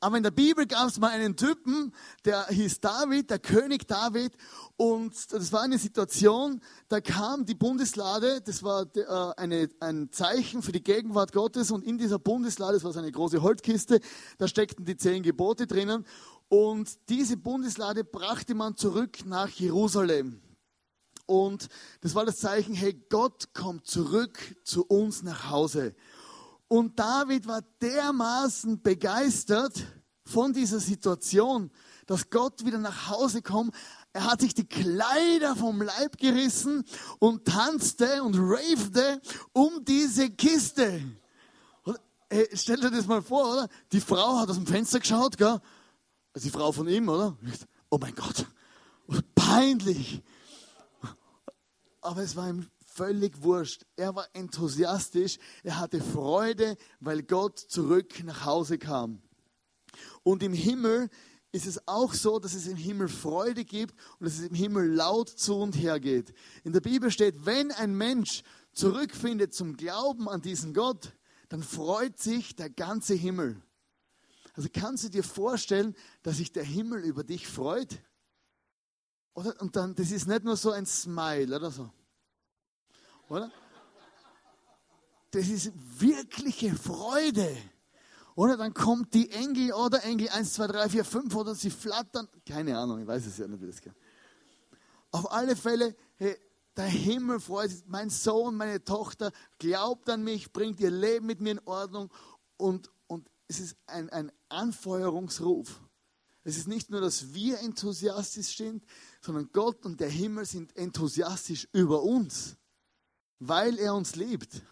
Aber 0.00 0.16
in 0.16 0.22
der 0.22 0.30
Bibel 0.30 0.66
gab 0.66 0.88
es 0.88 0.98
mal 0.98 1.10
einen 1.10 1.36
Typen, 1.36 1.92
der 2.24 2.46
hieß 2.46 2.80
David, 2.80 3.30
der 3.30 3.40
König 3.40 3.88
David. 3.88 4.32
Und 4.76 5.32
das 5.32 5.52
war 5.52 5.62
eine 5.62 5.78
Situation, 5.78 6.60
da 6.88 7.00
kam 7.00 7.44
die 7.44 7.56
Bundeslade, 7.56 8.40
das 8.40 8.62
war 8.62 8.86
äh, 8.94 9.32
eine, 9.36 9.68
ein 9.80 10.12
Zeichen 10.12 10.62
für 10.62 10.70
die 10.70 10.84
Gegenwart 10.84 11.32
Gottes. 11.32 11.72
Und 11.72 11.84
in 11.84 11.98
dieser 11.98 12.20
Bundeslade, 12.20 12.74
das 12.74 12.84
war 12.84 12.92
so 12.92 13.00
eine 13.00 13.10
große 13.10 13.42
Holzkiste, 13.42 14.00
da 14.38 14.46
steckten 14.46 14.84
die 14.84 14.96
zehn 14.96 15.24
Gebote 15.24 15.66
drinnen. 15.66 16.06
Und 16.48 17.08
diese 17.08 17.36
Bundeslade 17.36 18.04
brachte 18.04 18.54
man 18.54 18.76
zurück 18.76 19.26
nach 19.26 19.48
Jerusalem. 19.48 20.40
Und 21.26 21.68
das 22.00 22.14
war 22.14 22.24
das 22.24 22.38
Zeichen, 22.38 22.72
hey, 22.74 22.94
Gott 23.10 23.52
kommt 23.52 23.86
zurück 23.86 24.56
zu 24.64 24.86
uns 24.86 25.22
nach 25.22 25.50
Hause. 25.50 25.94
Und 26.68 26.98
David 26.98 27.46
war 27.46 27.62
dermaßen 27.80 28.82
begeistert 28.82 29.84
von 30.24 30.52
dieser 30.52 30.78
Situation, 30.78 31.70
dass 32.06 32.28
Gott 32.28 32.64
wieder 32.64 32.78
nach 32.78 33.08
Hause 33.08 33.40
kommt. 33.40 33.74
Er 34.12 34.24
hat 34.24 34.42
sich 34.42 34.52
die 34.52 34.68
Kleider 34.68 35.56
vom 35.56 35.80
Leib 35.80 36.18
gerissen 36.18 36.84
und 37.18 37.46
tanzte 37.46 38.22
und 38.22 38.36
ravede 38.36 39.20
um 39.52 39.84
diese 39.84 40.30
Kiste. 40.30 41.02
Und, 41.84 41.98
ey, 42.28 42.46
stell 42.52 42.80
dir 42.80 42.90
das 42.90 43.06
mal 43.06 43.22
vor, 43.22 43.52
oder? 43.52 43.68
Die 43.92 44.00
Frau 44.00 44.38
hat 44.38 44.50
aus 44.50 44.56
dem 44.56 44.66
Fenster 44.66 45.00
geschaut, 45.00 45.38
gell? 45.38 45.60
Also 46.34 46.44
die 46.44 46.50
Frau 46.50 46.70
von 46.72 46.86
ihm, 46.88 47.08
oder? 47.08 47.36
Oh 47.88 47.98
mein 47.98 48.14
Gott, 48.14 48.46
peinlich. 49.34 50.22
Aber 52.02 52.22
es 52.22 52.36
war 52.36 52.48
ihm 52.48 52.66
völlig 52.98 53.42
wurscht. 53.42 53.84
Er 53.94 54.14
war 54.16 54.26
enthusiastisch, 54.32 55.38
er 55.62 55.78
hatte 55.78 56.00
Freude, 56.00 56.76
weil 56.98 57.22
Gott 57.22 57.58
zurück 57.58 58.24
nach 58.24 58.44
Hause 58.44 58.76
kam. 58.76 59.22
Und 60.24 60.42
im 60.42 60.52
Himmel 60.52 61.08
ist 61.52 61.66
es 61.66 61.86
auch 61.86 62.12
so, 62.12 62.40
dass 62.40 62.54
es 62.54 62.66
im 62.66 62.76
Himmel 62.76 63.08
Freude 63.08 63.64
gibt 63.64 63.94
und 64.18 64.26
dass 64.26 64.34
es 64.34 64.48
im 64.48 64.54
Himmel 64.54 64.92
laut 64.92 65.28
zu 65.28 65.56
und 65.56 65.76
her 65.76 66.00
geht. 66.00 66.34
In 66.64 66.72
der 66.72 66.80
Bibel 66.80 67.10
steht, 67.10 67.46
wenn 67.46 67.70
ein 67.70 67.94
Mensch 67.94 68.42
zurückfindet 68.72 69.54
zum 69.54 69.76
Glauben 69.76 70.28
an 70.28 70.42
diesen 70.42 70.74
Gott, 70.74 71.12
dann 71.48 71.62
freut 71.62 72.18
sich 72.18 72.56
der 72.56 72.68
ganze 72.68 73.14
Himmel. 73.14 73.62
Also 74.54 74.68
kannst 74.72 75.04
du 75.04 75.08
dir 75.08 75.22
vorstellen, 75.22 75.94
dass 76.22 76.38
sich 76.38 76.52
der 76.52 76.64
Himmel 76.64 77.04
über 77.04 77.22
dich 77.22 77.46
freut? 77.46 78.02
Oder? 79.34 79.54
Und 79.60 79.76
dann, 79.76 79.94
das 79.94 80.10
ist 80.10 80.26
nicht 80.26 80.42
nur 80.42 80.56
so 80.56 80.72
ein 80.72 80.84
Smile 80.84 81.54
oder 81.56 81.70
so. 81.70 81.90
Oder? 83.28 83.50
Das 85.30 85.48
ist 85.48 85.72
wirkliche 86.00 86.74
Freude. 86.74 87.56
Oder 88.34 88.56
dann 88.56 88.72
kommt 88.72 89.12
die 89.14 89.30
Engel 89.30 89.72
oder 89.72 90.02
Engel 90.04 90.28
1, 90.28 90.54
2, 90.54 90.66
3, 90.68 90.88
4, 90.88 91.04
5 91.04 91.34
oder 91.34 91.54
sie 91.54 91.70
flattern. 91.70 92.28
Keine 92.46 92.78
Ahnung, 92.78 93.00
ich 93.00 93.06
weiß 93.06 93.26
es 93.26 93.36
ja 93.36 93.46
nicht, 93.48 93.60
wie 93.60 93.66
das 93.66 93.80
geht. 93.80 93.92
Auf 95.10 95.30
alle 95.32 95.56
Fälle, 95.56 95.96
hey, 96.16 96.36
der 96.76 96.86
Himmel 96.86 97.40
freut 97.40 97.70
sich. 97.70 97.84
Mein 97.86 98.10
Sohn, 98.10 98.54
meine 98.54 98.82
Tochter 98.84 99.32
glaubt 99.58 100.08
an 100.08 100.22
mich, 100.22 100.52
bringt 100.52 100.80
ihr 100.80 100.90
Leben 100.90 101.26
mit 101.26 101.40
mir 101.40 101.52
in 101.52 101.60
Ordnung 101.64 102.10
und, 102.56 102.90
und 103.08 103.28
es 103.48 103.58
ist 103.58 103.76
ein, 103.86 104.08
ein 104.10 104.30
Anfeuerungsruf. 104.48 105.80
Es 106.44 106.56
ist 106.56 106.68
nicht 106.68 106.90
nur, 106.90 107.00
dass 107.00 107.34
wir 107.34 107.58
enthusiastisch 107.58 108.56
sind, 108.56 108.84
sondern 109.20 109.50
Gott 109.52 109.84
und 109.84 110.00
der 110.00 110.08
Himmel 110.08 110.46
sind 110.46 110.74
enthusiastisch 110.76 111.68
über 111.72 112.02
uns 112.02 112.56
weil 113.38 113.78
er 113.78 113.94
uns 113.94 114.16
liebt. 114.16 114.62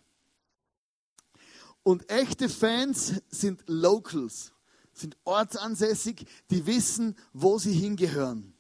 Und 1.83 2.11
echte 2.11 2.48
Fans 2.48 3.14
sind 3.29 3.62
Locals, 3.66 4.52
sind 4.92 5.16
ortsansässig, 5.24 6.26
die 6.50 6.66
wissen, 6.66 7.16
wo 7.33 7.59
sie 7.59 7.72
hingehören. 7.72 8.55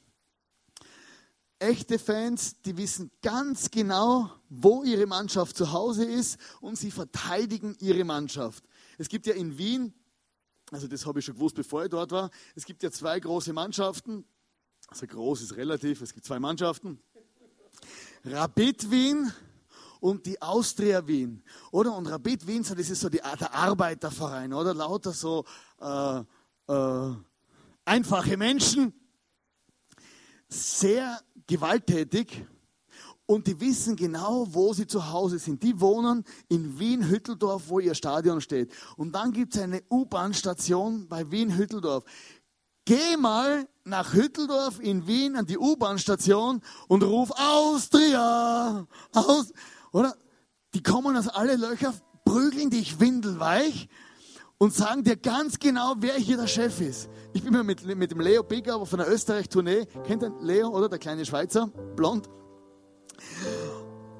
Echte 1.58 1.98
Fans, 1.98 2.60
die 2.62 2.76
wissen 2.76 3.10
ganz 3.22 3.70
genau, 3.70 4.30
wo 4.50 4.84
ihre 4.84 5.06
Mannschaft 5.06 5.56
zu 5.56 5.72
Hause 5.72 6.04
ist 6.04 6.38
und 6.60 6.76
sie 6.78 6.90
verteidigen 6.90 7.74
ihre 7.80 8.04
Mannschaft. 8.04 8.62
Es 8.98 9.08
gibt 9.08 9.26
ja 9.26 9.34
in 9.34 9.56
Wien, 9.56 9.94
also 10.70 10.86
das 10.86 11.06
habe 11.06 11.18
ich 11.18 11.24
schon 11.24 11.34
gewusst, 11.34 11.56
bevor 11.56 11.84
ich 11.84 11.90
dort 11.90 12.10
war, 12.10 12.30
es 12.54 12.64
gibt 12.64 12.82
ja 12.82 12.90
zwei 12.90 13.18
große 13.18 13.52
Mannschaften. 13.52 14.24
Also 14.88 15.06
groß 15.06 15.42
ist 15.42 15.56
relativ, 15.56 16.00
es 16.02 16.12
gibt 16.12 16.26
zwei 16.26 16.38
Mannschaften. 16.38 17.00
Rapid 18.24 18.90
Wien 18.90 19.32
und 20.00 20.26
die 20.26 20.40
Austria 20.40 21.06
Wien, 21.06 21.42
oder? 21.70 21.94
Und 21.96 22.06
Rapid 22.06 22.46
Wien, 22.46 22.64
so, 22.64 22.74
das 22.74 22.90
ist 22.90 23.00
so 23.00 23.08
die, 23.08 23.18
der 23.18 23.54
Arbeiterverein, 23.54 24.52
oder? 24.52 24.74
Lauter 24.74 25.12
so 25.12 25.44
äh, 25.80 26.20
äh, 26.68 27.14
einfache 27.84 28.36
Menschen, 28.36 28.92
sehr 30.48 31.20
gewalttätig 31.46 32.44
und 33.26 33.46
die 33.48 33.60
wissen 33.60 33.96
genau, 33.96 34.46
wo 34.48 34.72
sie 34.72 34.86
zu 34.86 35.10
Hause 35.10 35.38
sind. 35.38 35.62
Die 35.62 35.80
wohnen 35.80 36.24
in 36.48 36.78
Wien-Hütteldorf, 36.78 37.64
wo 37.68 37.80
ihr 37.80 37.94
Stadion 37.94 38.40
steht. 38.40 38.72
Und 38.96 39.12
dann 39.12 39.32
gibt 39.32 39.56
es 39.56 39.62
eine 39.62 39.82
U-Bahn-Station 39.90 41.08
bei 41.08 41.28
Wien-Hütteldorf. 41.30 42.04
Geh 42.84 43.16
mal 43.16 43.66
nach 43.82 44.14
Hütteldorf 44.14 44.78
in 44.78 45.08
Wien 45.08 45.34
an 45.34 45.44
die 45.44 45.58
U-Bahn-Station 45.58 46.62
und 46.86 47.02
ruf 47.02 47.32
Austria! 47.32 48.86
Aus, 49.12 49.52
oder? 49.96 50.14
Die 50.74 50.82
kommen 50.82 51.16
aus 51.16 51.28
alle 51.28 51.56
Löcher, 51.56 51.94
prügeln 52.26 52.68
dich 52.68 53.00
windelweich 53.00 53.88
und 54.58 54.74
sagen 54.74 55.04
dir 55.04 55.16
ganz 55.16 55.58
genau, 55.58 55.94
wer 56.00 56.14
hier 56.14 56.36
der 56.36 56.46
Chef 56.46 56.82
ist. 56.82 57.08
Ich 57.32 57.42
bin 57.42 57.52
mal 57.52 57.64
mit, 57.64 57.84
mit 57.86 58.10
dem 58.10 58.20
Leo 58.20 58.42
Bigger 58.42 58.84
von 58.84 58.98
der 58.98 59.10
Österreich-Tournee. 59.10 59.86
Kennt 60.06 60.22
ihr 60.22 60.34
Leo, 60.42 60.68
oder? 60.68 60.90
Der 60.90 60.98
kleine 60.98 61.24
Schweizer, 61.24 61.68
blond. 61.96 62.28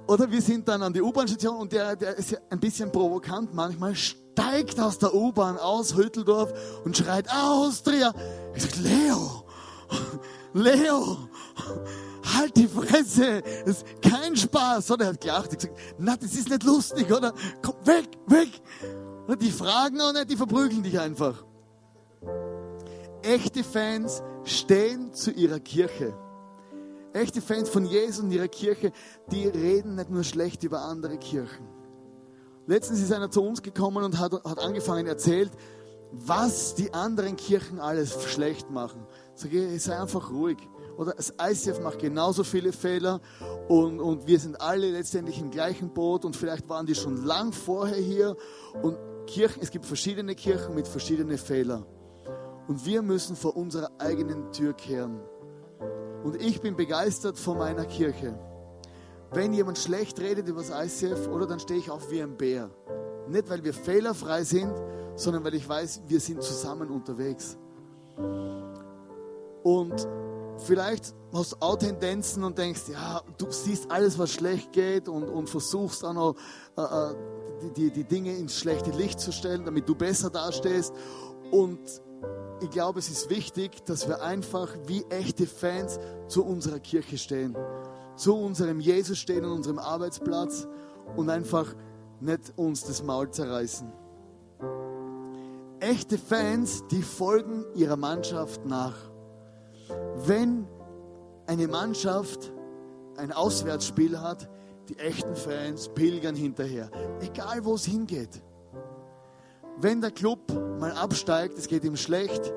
Oder 0.06 0.30
wir 0.30 0.40
sind 0.40 0.66
dann 0.66 0.82
an 0.82 0.94
die 0.94 1.02
U-Bahn-Station 1.02 1.56
und 1.56 1.72
der, 1.72 1.94
der 1.94 2.16
ist 2.16 2.30
ja 2.30 2.38
ein 2.48 2.60
bisschen 2.60 2.90
provokant 2.90 3.52
manchmal, 3.52 3.94
steigt 3.94 4.80
aus 4.80 4.98
der 4.98 5.14
U-Bahn 5.14 5.58
aus 5.58 5.94
Hütteldorf 5.94 6.54
und 6.84 6.96
schreit 6.96 7.30
Austria. 7.30 8.14
Ich 8.54 8.62
sage, 8.62 8.80
Leo, 8.80 9.44
Leo, 10.54 11.28
halt 12.36 12.56
die 12.56 12.68
Fresse, 12.68 13.42
das 13.64 13.78
ist 13.78 14.02
kein 14.02 14.36
Spaß. 14.36 14.90
Oder 14.90 15.06
er 15.06 15.12
hat 15.12 15.20
gelacht, 15.20 15.52
ich 15.52 15.58
gesagt, 15.58 15.78
na, 15.98 16.16
das 16.16 16.34
ist 16.34 16.48
nicht 16.48 16.64
lustig, 16.64 17.10
oder? 17.12 17.32
Komm, 17.62 17.74
weg, 17.84 18.08
weg. 18.26 18.50
Und 19.26 19.42
die 19.42 19.50
fragen 19.50 20.00
auch 20.00 20.12
nicht, 20.12 20.30
die 20.30 20.36
verprügeln 20.36 20.82
dich 20.82 20.98
einfach. 20.98 21.44
Echte 23.22 23.64
Fans 23.64 24.22
stehen 24.44 25.12
zu 25.12 25.32
ihrer 25.32 25.58
Kirche. 25.58 26.14
Echte 27.12 27.40
Fans 27.40 27.68
von 27.68 27.86
Jesus 27.86 28.22
und 28.22 28.30
ihrer 28.30 28.48
Kirche, 28.48 28.92
die 29.30 29.48
reden 29.48 29.96
nicht 29.96 30.10
nur 30.10 30.22
schlecht 30.22 30.62
über 30.62 30.82
andere 30.82 31.18
Kirchen. 31.18 31.66
Letztens 32.66 33.00
ist 33.00 33.12
einer 33.12 33.30
zu 33.30 33.42
uns 33.42 33.62
gekommen 33.62 34.04
und 34.04 34.18
hat, 34.18 34.32
hat 34.32 34.58
angefangen 34.58 35.06
erzählt, 35.06 35.50
was 36.12 36.74
die 36.74 36.92
anderen 36.92 37.36
Kirchen 37.36 37.80
alles 37.80 38.22
schlecht 38.24 38.70
machen. 38.70 39.06
Sag 39.34 39.52
ich, 39.52 39.82
sei 39.82 39.98
einfach 39.98 40.30
ruhig. 40.30 40.58
Oder 40.96 41.12
das 41.12 41.34
ICF 41.40 41.80
macht 41.80 41.98
genauso 41.98 42.42
viele 42.42 42.72
Fehler 42.72 43.20
und, 43.68 44.00
und 44.00 44.26
wir 44.26 44.38
sind 44.38 44.60
alle 44.60 44.90
letztendlich 44.90 45.40
im 45.40 45.50
gleichen 45.50 45.92
Boot 45.92 46.24
und 46.24 46.36
vielleicht 46.36 46.68
waren 46.68 46.86
die 46.86 46.94
schon 46.94 47.24
lang 47.24 47.52
vorher 47.52 47.98
hier 47.98 48.36
und 48.82 48.96
Kirchen, 49.26 49.60
es 49.62 49.70
gibt 49.70 49.84
verschiedene 49.84 50.34
Kirchen 50.34 50.74
mit 50.74 50.86
verschiedenen 50.88 51.36
Fehlern. 51.36 51.84
Und 52.68 52.84
wir 52.86 53.02
müssen 53.02 53.36
vor 53.36 53.56
unserer 53.56 53.90
eigenen 53.98 54.50
Tür 54.52 54.72
kehren. 54.72 55.20
Und 56.24 56.40
ich 56.40 56.60
bin 56.60 56.76
begeistert 56.76 57.38
von 57.38 57.58
meiner 57.58 57.84
Kirche. 57.84 58.38
Wenn 59.32 59.52
jemand 59.52 59.78
schlecht 59.78 60.20
redet 60.20 60.48
über 60.48 60.62
das 60.62 60.70
ICF, 60.70 61.28
oder 61.28 61.46
dann 61.46 61.60
stehe 61.60 61.78
ich 61.78 61.90
auf 61.90 62.10
wie 62.10 62.22
ein 62.22 62.36
Bär. 62.36 62.70
Nicht, 63.28 63.50
weil 63.50 63.62
wir 63.62 63.74
fehlerfrei 63.74 64.44
sind, 64.44 64.72
sondern 65.16 65.44
weil 65.44 65.54
ich 65.54 65.68
weiß, 65.68 66.02
wir 66.06 66.20
sind 66.20 66.42
zusammen 66.42 66.90
unterwegs. 66.90 67.56
Und 69.62 70.06
vielleicht 70.58 71.14
hast 71.32 71.52
du 71.52 71.56
auch 71.60 71.76
Tendenzen 71.76 72.44
und 72.44 72.58
denkst, 72.58 72.82
ja, 72.90 73.22
du 73.38 73.50
siehst 73.50 73.90
alles, 73.90 74.18
was 74.18 74.32
schlecht 74.32 74.72
geht 74.72 75.08
und, 75.08 75.28
und 75.28 75.48
versuchst 75.48 76.04
auch 76.04 76.14
noch 76.14 76.34
äh, 76.76 76.82
äh 76.82 77.14
die, 77.74 77.90
die, 77.90 78.04
Dinge 78.04 78.36
ins 78.36 78.58
schlechte 78.58 78.90
Licht 78.90 79.18
zu 79.18 79.32
stellen, 79.32 79.64
damit 79.64 79.88
du 79.88 79.94
besser 79.94 80.28
dastehst. 80.28 80.92
Und 81.50 81.80
ich 82.60 82.68
glaube, 82.68 82.98
es 82.98 83.08
ist 83.08 83.30
wichtig, 83.30 83.82
dass 83.86 84.08
wir 84.08 84.22
einfach 84.22 84.68
wie 84.86 85.04
echte 85.08 85.46
Fans 85.46 85.98
zu 86.28 86.44
unserer 86.44 86.80
Kirche 86.80 87.16
stehen, 87.16 87.56
zu 88.14 88.34
unserem 88.36 88.78
Jesus 88.80 89.18
stehen 89.18 89.44
an 89.44 89.52
unserem 89.52 89.78
Arbeitsplatz 89.78 90.68
und 91.16 91.30
einfach 91.30 91.74
nicht 92.20 92.52
uns 92.56 92.84
das 92.84 93.02
Maul 93.02 93.30
zerreißen. 93.30 93.90
Echte 95.80 96.18
Fans, 96.18 96.84
die 96.90 97.02
folgen 97.02 97.64
ihrer 97.74 97.96
Mannschaft 97.96 98.64
nach. 98.66 98.96
Wenn 100.16 100.66
eine 101.46 101.68
Mannschaft 101.68 102.52
ein 103.16 103.32
Auswärtsspiel 103.32 104.20
hat, 104.20 104.48
die 104.88 104.98
echten 104.98 105.34
Fans 105.34 105.88
pilgern 105.88 106.34
hinterher, 106.34 106.90
egal 107.20 107.64
wo 107.64 107.74
es 107.74 107.84
hingeht. 107.84 108.42
Wenn 109.78 110.00
der 110.00 110.10
Club 110.10 110.40
mal 110.78 110.92
absteigt, 110.92 111.58
es 111.58 111.68
geht 111.68 111.84
ihm 111.84 111.96
schlecht, 111.96 112.52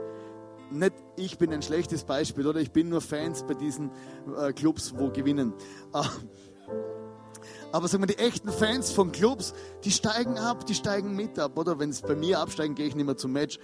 nicht 0.72 0.94
ich 1.16 1.38
bin 1.38 1.52
ein 1.52 1.62
schlechtes 1.62 2.04
Beispiel 2.04 2.48
oder 2.48 2.60
ich 2.60 2.72
bin 2.72 2.90
nur 2.90 3.02
Fans 3.02 3.44
bei 3.44 3.56
diesen 3.56 3.92
äh, 4.38 4.54
Clubs, 4.54 4.94
wo 4.96 5.10
gewinnen. 5.10 5.54
Ah. 5.92 6.08
Aber 7.72 7.88
sagen 7.88 8.04
wir, 8.04 8.08
die 8.08 8.18
echten 8.18 8.50
Fans 8.50 8.92
von 8.92 9.12
Clubs, 9.12 9.54
die 9.84 9.92
steigen 9.92 10.38
ab, 10.38 10.66
die 10.66 10.74
steigen 10.74 11.16
mit 11.16 11.38
ab. 11.38 11.58
Oder 11.58 11.80
wenn 11.80 11.90
es 11.90 12.02
bei 12.02 12.16
mir 12.16 12.40
absteigen, 12.40 12.76
gehe 12.76 12.88
ich 12.88 12.96
nicht 12.96 13.06
mehr 13.06 13.18
zum 13.18 13.32
Match. 13.32 13.60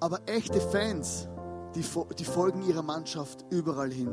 Aber 0.00 0.20
echte 0.26 0.60
Fans, 0.60 1.28
die, 1.74 1.84
die 2.18 2.24
folgen 2.24 2.62
ihrer 2.62 2.82
Mannschaft 2.82 3.44
überall 3.50 3.90
hin. 3.90 4.10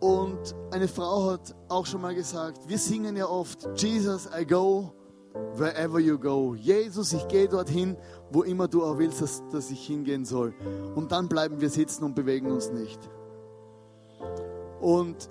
Und 0.00 0.54
eine 0.70 0.88
Frau 0.88 1.30
hat 1.30 1.54
auch 1.68 1.86
schon 1.86 2.02
mal 2.02 2.14
gesagt, 2.14 2.68
wir 2.68 2.78
singen 2.78 3.16
ja 3.16 3.26
oft, 3.26 3.68
Jesus, 3.80 4.28
I 4.38 4.44
go 4.44 4.92
wherever 5.56 5.98
you 5.98 6.18
go. 6.18 6.54
Jesus, 6.54 7.12
ich 7.12 7.26
gehe 7.28 7.48
dorthin, 7.48 7.96
wo 8.30 8.42
immer 8.42 8.68
du 8.68 8.84
auch 8.84 8.98
willst, 8.98 9.20
dass, 9.22 9.42
dass 9.50 9.70
ich 9.70 9.86
hingehen 9.86 10.24
soll. 10.24 10.54
Und 10.94 11.12
dann 11.12 11.28
bleiben 11.28 11.60
wir 11.60 11.70
sitzen 11.70 12.04
und 12.04 12.14
bewegen 12.14 12.50
uns 12.50 12.70
nicht. 12.70 13.00
Und 14.80 15.30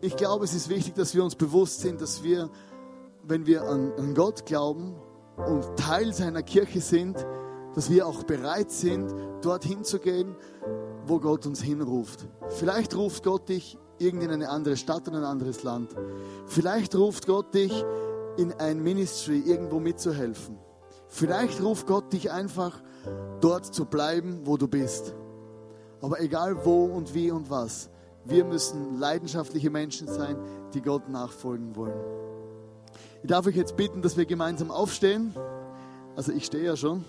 ich 0.00 0.16
glaube, 0.16 0.44
es 0.44 0.54
ist 0.54 0.68
wichtig, 0.68 0.94
dass 0.94 1.14
wir 1.14 1.22
uns 1.22 1.34
bewusst 1.34 1.80
sind, 1.80 2.00
dass 2.00 2.22
wir, 2.22 2.50
wenn 3.22 3.46
wir 3.46 3.62
an, 3.62 3.92
an 3.98 4.14
Gott 4.14 4.46
glauben 4.46 4.94
und 5.36 5.76
Teil 5.76 6.12
seiner 6.12 6.42
Kirche 6.42 6.80
sind, 6.80 7.24
dass 7.76 7.90
wir 7.90 8.06
auch 8.06 8.24
bereit 8.24 8.72
sind, 8.72 9.14
dorthin 9.42 9.84
zu 9.84 9.98
gehen, 9.98 10.34
wo 11.06 11.20
Gott 11.20 11.46
uns 11.46 11.60
hinruft. 11.62 12.26
Vielleicht 12.48 12.96
ruft 12.96 13.22
Gott 13.22 13.50
dich 13.50 13.78
in 13.98 14.26
eine 14.28 14.48
andere 14.48 14.78
Stadt 14.78 15.06
und 15.08 15.14
ein 15.14 15.24
anderes 15.24 15.62
Land. 15.62 15.94
Vielleicht 16.46 16.96
ruft 16.96 17.26
Gott 17.26 17.54
dich 17.54 17.84
in 18.38 18.52
ein 18.54 18.82
Ministry 18.82 19.40
irgendwo 19.40 19.78
mitzuhelfen. 19.78 20.58
Vielleicht 21.08 21.62
ruft 21.62 21.86
Gott 21.86 22.12
dich 22.14 22.32
einfach 22.32 22.82
dort 23.42 23.66
zu 23.66 23.84
bleiben, 23.84 24.40
wo 24.44 24.56
du 24.56 24.68
bist. 24.68 25.14
Aber 26.00 26.20
egal 26.20 26.64
wo 26.64 26.86
und 26.86 27.12
wie 27.12 27.30
und 27.30 27.50
was, 27.50 27.90
wir 28.24 28.44
müssen 28.46 28.98
leidenschaftliche 28.98 29.68
Menschen 29.68 30.08
sein, 30.08 30.38
die 30.72 30.80
Gott 30.80 31.10
nachfolgen 31.10 31.76
wollen. 31.76 32.00
Ich 33.22 33.28
darf 33.28 33.46
euch 33.46 33.56
jetzt 33.56 33.76
bitten, 33.76 34.00
dass 34.00 34.16
wir 34.16 34.24
gemeinsam 34.24 34.70
aufstehen. 34.70 35.34
Also 36.16 36.32
ich 36.32 36.46
stehe 36.46 36.64
ja 36.64 36.76
schon. 36.76 37.04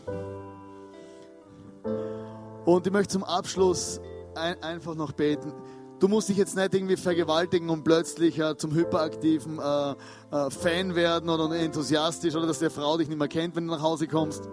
Und 2.67 2.85
ich 2.85 2.91
möchte 2.91 3.13
zum 3.13 3.23
Abschluss 3.23 4.01
ein, 4.35 4.61
einfach 4.61 4.93
noch 4.93 5.13
beten. 5.13 5.53
Du 5.99 6.09
musst 6.09 6.27
dich 6.27 6.35
jetzt 6.35 6.57
nicht 6.57 6.73
irgendwie 6.73 6.97
vergewaltigen 6.97 7.69
und 7.69 7.85
plötzlich 7.85 8.37
äh, 8.39 8.57
zum 8.57 8.75
hyperaktiven 8.75 9.57
äh, 9.57 9.91
äh, 9.91 10.49
Fan 10.49 10.93
werden 10.93 11.29
oder 11.29 11.49
enthusiastisch 11.55 12.35
oder 12.35 12.45
dass 12.45 12.59
der 12.59 12.69
Frau 12.69 12.97
dich 12.97 13.07
nicht 13.07 13.17
mehr 13.17 13.29
kennt, 13.29 13.55
wenn 13.55 13.67
du 13.67 13.73
nach 13.73 13.81
Hause 13.81 14.05
kommst. 14.05 14.49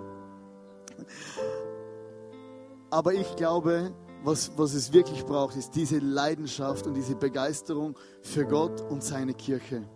Aber 2.88 3.14
ich 3.14 3.34
glaube, 3.34 3.93
was, 4.22 4.53
was 4.57 4.74
es 4.74 4.93
wirklich 4.93 5.24
braucht, 5.24 5.57
ist 5.57 5.74
diese 5.74 5.99
Leidenschaft 5.99 6.86
und 6.86 6.95
diese 6.95 7.16
Begeisterung 7.16 7.99
für 8.22 8.47
Gott 8.47 8.80
und 8.80 9.03
seine 9.03 9.34
Kirche. 9.34 9.88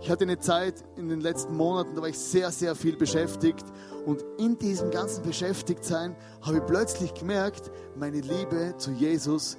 Ich 0.00 0.10
hatte 0.10 0.24
eine 0.24 0.38
Zeit 0.38 0.84
in 0.96 1.08
den 1.08 1.20
letzten 1.20 1.56
Monaten, 1.56 1.94
da 1.94 2.02
war 2.02 2.08
ich 2.08 2.18
sehr, 2.18 2.50
sehr 2.50 2.74
viel 2.74 2.96
beschäftigt. 2.96 3.64
Und 4.04 4.24
in 4.38 4.58
diesem 4.58 4.90
ganzen 4.90 5.22
Beschäftigtsein 5.22 6.14
habe 6.42 6.58
ich 6.58 6.66
plötzlich 6.66 7.14
gemerkt, 7.14 7.70
meine 7.96 8.20
Liebe 8.20 8.74
zu 8.76 8.90
Jesus 8.90 9.56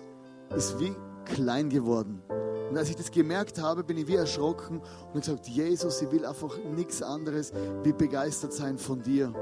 ist 0.56 0.80
wie 0.80 0.96
klein 1.26 1.70
geworden. 1.70 2.22
Und 2.70 2.78
als 2.78 2.90
ich 2.90 2.96
das 2.96 3.12
gemerkt 3.12 3.62
habe, 3.62 3.84
bin 3.84 3.98
ich 3.98 4.08
wie 4.08 4.16
erschrocken 4.16 4.82
und 5.14 5.22
gesagt, 5.22 5.48
Jesus, 5.48 6.02
ich 6.02 6.12
will 6.12 6.26
einfach 6.26 6.58
nichts 6.76 7.02
anderes 7.02 7.52
wie 7.84 7.94
begeistert 7.94 8.54
sein 8.54 8.78
von 8.78 9.02
dir. 9.02 9.34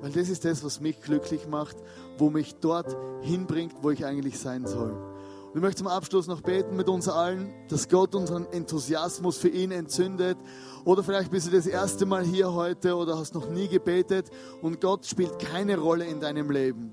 Weil 0.00 0.12
das 0.12 0.28
ist 0.28 0.44
das, 0.44 0.62
was 0.64 0.80
mich 0.80 1.00
glücklich 1.00 1.46
macht, 1.46 1.76
wo 2.18 2.28
mich 2.28 2.56
dort 2.56 2.96
hinbringt, 3.22 3.74
wo 3.82 3.90
ich 3.90 4.04
eigentlich 4.04 4.38
sein 4.38 4.66
soll. 4.66 5.13
Wir 5.54 5.60
möchten 5.60 5.78
zum 5.78 5.86
Abschluss 5.86 6.26
noch 6.26 6.40
beten 6.40 6.74
mit 6.74 6.88
uns 6.88 7.08
allen, 7.08 7.54
dass 7.68 7.88
Gott 7.88 8.16
unseren 8.16 8.44
Enthusiasmus 8.46 9.38
für 9.38 9.50
ihn 9.50 9.70
entzündet. 9.70 10.36
Oder 10.84 11.04
vielleicht 11.04 11.30
bist 11.30 11.46
du 11.46 11.52
das 11.52 11.68
erste 11.68 12.06
Mal 12.06 12.24
hier 12.24 12.52
heute 12.52 12.96
oder 12.96 13.16
hast 13.16 13.36
noch 13.36 13.48
nie 13.48 13.68
gebetet 13.68 14.30
und 14.62 14.80
Gott 14.80 15.06
spielt 15.06 15.38
keine 15.38 15.78
Rolle 15.78 16.06
in 16.06 16.18
deinem 16.18 16.50
Leben. 16.50 16.92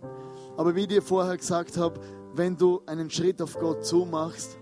Aber 0.57 0.75
wie 0.75 0.81
ich 0.81 0.89
dir 0.89 1.01
vorher 1.01 1.37
gesagt 1.37 1.75
habe, 1.75 1.99
wenn 2.35 2.55
du 2.55 2.83
einen 2.85 3.09
Schritt 3.09 3.41
auf 3.41 3.57
Gott 3.57 3.83
zumachst 3.83 4.59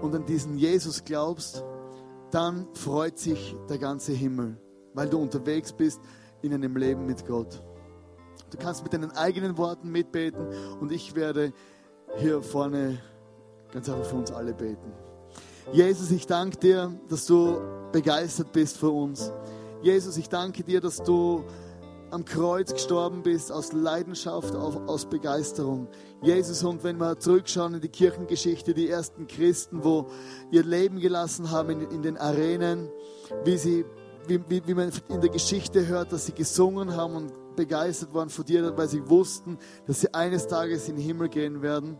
und 0.00 0.14
an 0.14 0.24
diesen 0.24 0.56
Jesus 0.56 1.04
glaubst, 1.04 1.62
dann 2.30 2.66
freut 2.72 3.18
sich 3.18 3.54
der 3.68 3.76
ganze 3.76 4.12
Himmel, 4.12 4.56
weil 4.94 5.10
du 5.10 5.18
unterwegs 5.18 5.74
bist 5.74 6.00
in 6.40 6.54
einem 6.54 6.74
Leben 6.74 7.04
mit 7.04 7.26
Gott. 7.26 7.62
Du 8.50 8.56
kannst 8.56 8.82
mit 8.82 8.94
deinen 8.94 9.10
eigenen 9.10 9.58
Worten 9.58 9.90
mitbeten 9.90 10.46
und 10.80 10.90
ich 10.90 11.14
werde 11.14 11.52
hier 12.18 12.42
vorne 12.42 12.98
ganz 13.72 13.88
einfach 13.88 14.04
für 14.04 14.16
uns 14.16 14.30
alle 14.30 14.54
beten. 14.54 14.92
Jesus, 15.72 16.10
ich 16.10 16.26
danke 16.26 16.58
dir, 16.58 16.92
dass 17.08 17.26
du 17.26 17.58
begeistert 17.92 18.52
bist 18.52 18.76
für 18.76 18.90
uns. 18.90 19.32
Jesus, 19.82 20.16
ich 20.16 20.28
danke 20.28 20.62
dir, 20.62 20.80
dass 20.80 21.02
du 21.02 21.44
am 22.10 22.24
Kreuz 22.24 22.72
gestorben 22.72 23.22
bist 23.22 23.50
aus 23.50 23.72
Leidenschaft, 23.72 24.54
aus 24.54 25.06
Begeisterung. 25.06 25.88
Jesus, 26.22 26.62
und 26.62 26.84
wenn 26.84 26.98
wir 26.98 27.18
zurückschauen 27.18 27.74
in 27.74 27.80
die 27.80 27.88
Kirchengeschichte, 27.88 28.72
die 28.72 28.88
ersten 28.88 29.26
Christen, 29.26 29.82
wo 29.82 30.06
ihr 30.50 30.62
Leben 30.62 31.00
gelassen 31.00 31.50
haben 31.50 31.70
in, 31.70 31.90
in 31.90 32.02
den 32.02 32.16
Arenen, 32.16 32.88
wie, 33.44 33.58
sie, 33.58 33.84
wie, 34.28 34.40
wie, 34.48 34.62
wie 34.66 34.74
man 34.74 34.92
in 35.08 35.20
der 35.20 35.30
Geschichte 35.30 35.86
hört, 35.86 36.12
dass 36.12 36.26
sie 36.26 36.32
gesungen 36.32 36.94
haben 36.94 37.16
und 37.16 37.32
begeistert 37.56 38.14
waren 38.14 38.28
von 38.28 38.44
dir, 38.44 38.76
weil 38.76 38.88
sie 38.88 39.08
wussten, 39.08 39.58
dass 39.86 40.00
sie 40.00 40.12
eines 40.12 40.46
Tages 40.46 40.88
in 40.88 40.96
den 40.96 41.04
Himmel 41.04 41.28
gehen 41.28 41.62
werden. 41.62 41.98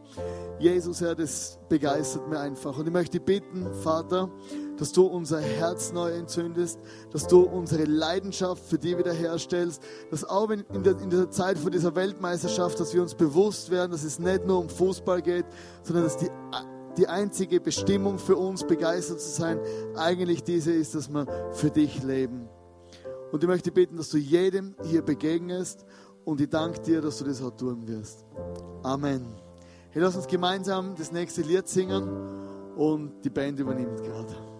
Jesus, 0.59 1.01
Herr, 1.01 1.15
das 1.15 1.59
begeistert 1.69 2.29
mir 2.29 2.41
einfach. 2.41 2.77
Und 2.79 2.87
ich 2.87 2.93
möchte 2.93 3.21
bitten, 3.21 3.73
Vater, 3.83 4.31
dass 4.77 4.93
du 4.93 5.07
unser 5.07 5.41
Herz 5.41 5.93
neu 5.93 6.11
entzündest, 6.11 6.79
dass 7.13 7.27
du 7.27 7.43
unsere 7.43 7.85
Leidenschaft 7.85 8.65
für 8.65 8.79
dich 8.79 8.97
wiederherstellst, 8.99 9.83
dass 10.11 10.25
auch 10.25 10.51
in, 10.51 10.65
der, 10.83 10.99
in 11.01 11.11
dieser 11.11 11.31
Zeit 11.31 11.59
vor 11.59 11.71
dieser 11.71 11.95
Weltmeisterschaft, 11.95 12.79
dass 12.81 12.95
wir 12.95 13.03
uns 13.03 13.15
bewusst 13.15 13.71
werden, 13.71 13.93
dass 13.93 14.05
es 14.05 14.19
nicht 14.19 14.47
nur 14.47 14.59
um 14.59 14.69
Fußball 14.69 15.23
geht, 15.23 15.47
sondern 15.83 16.05
dass 16.05 16.17
die, 16.17 16.29
die 16.97 17.09
einzige 17.09 17.61
Bestimmung 17.61 18.19
für 18.19 18.37
uns, 18.37 18.65
begeistert 18.65 19.21
zu 19.21 19.31
sein, 19.31 19.59
eigentlich 19.97 20.45
diese 20.45 20.73
ist, 20.73 20.95
dass 20.95 21.09
wir 21.09 21.27
für 21.53 21.71
dich 21.71 22.03
leben. 22.03 22.49
Und 23.35 23.43
ich 23.43 23.49
möchte 23.49 23.72
bitten, 23.72 23.97
dass 23.97 24.11
du 24.11 24.16
jedem 24.16 24.76
hier 24.85 25.03
begegnest 25.03 25.85
und 26.24 26.41
ich 26.41 26.49
danke 26.49 26.80
dir, 26.82 27.01
dass 27.01 27.18
du 27.18 27.24
das 27.24 27.43
auch 27.43 27.51
tun 27.51 27.85
wirst. 27.89 28.24
Amen. 28.85 29.26
Hey, 29.91 30.01
lass 30.01 30.14
uns 30.14 30.28
gemeinsam 30.28 30.95
das 30.97 31.11
nächste 31.11 31.43
Lied 31.43 31.66
singen 31.66 32.09
und 32.76 33.24
die 33.24 33.30
Band 33.30 33.59
übernimmt 33.59 34.01
gerade. 34.05 34.54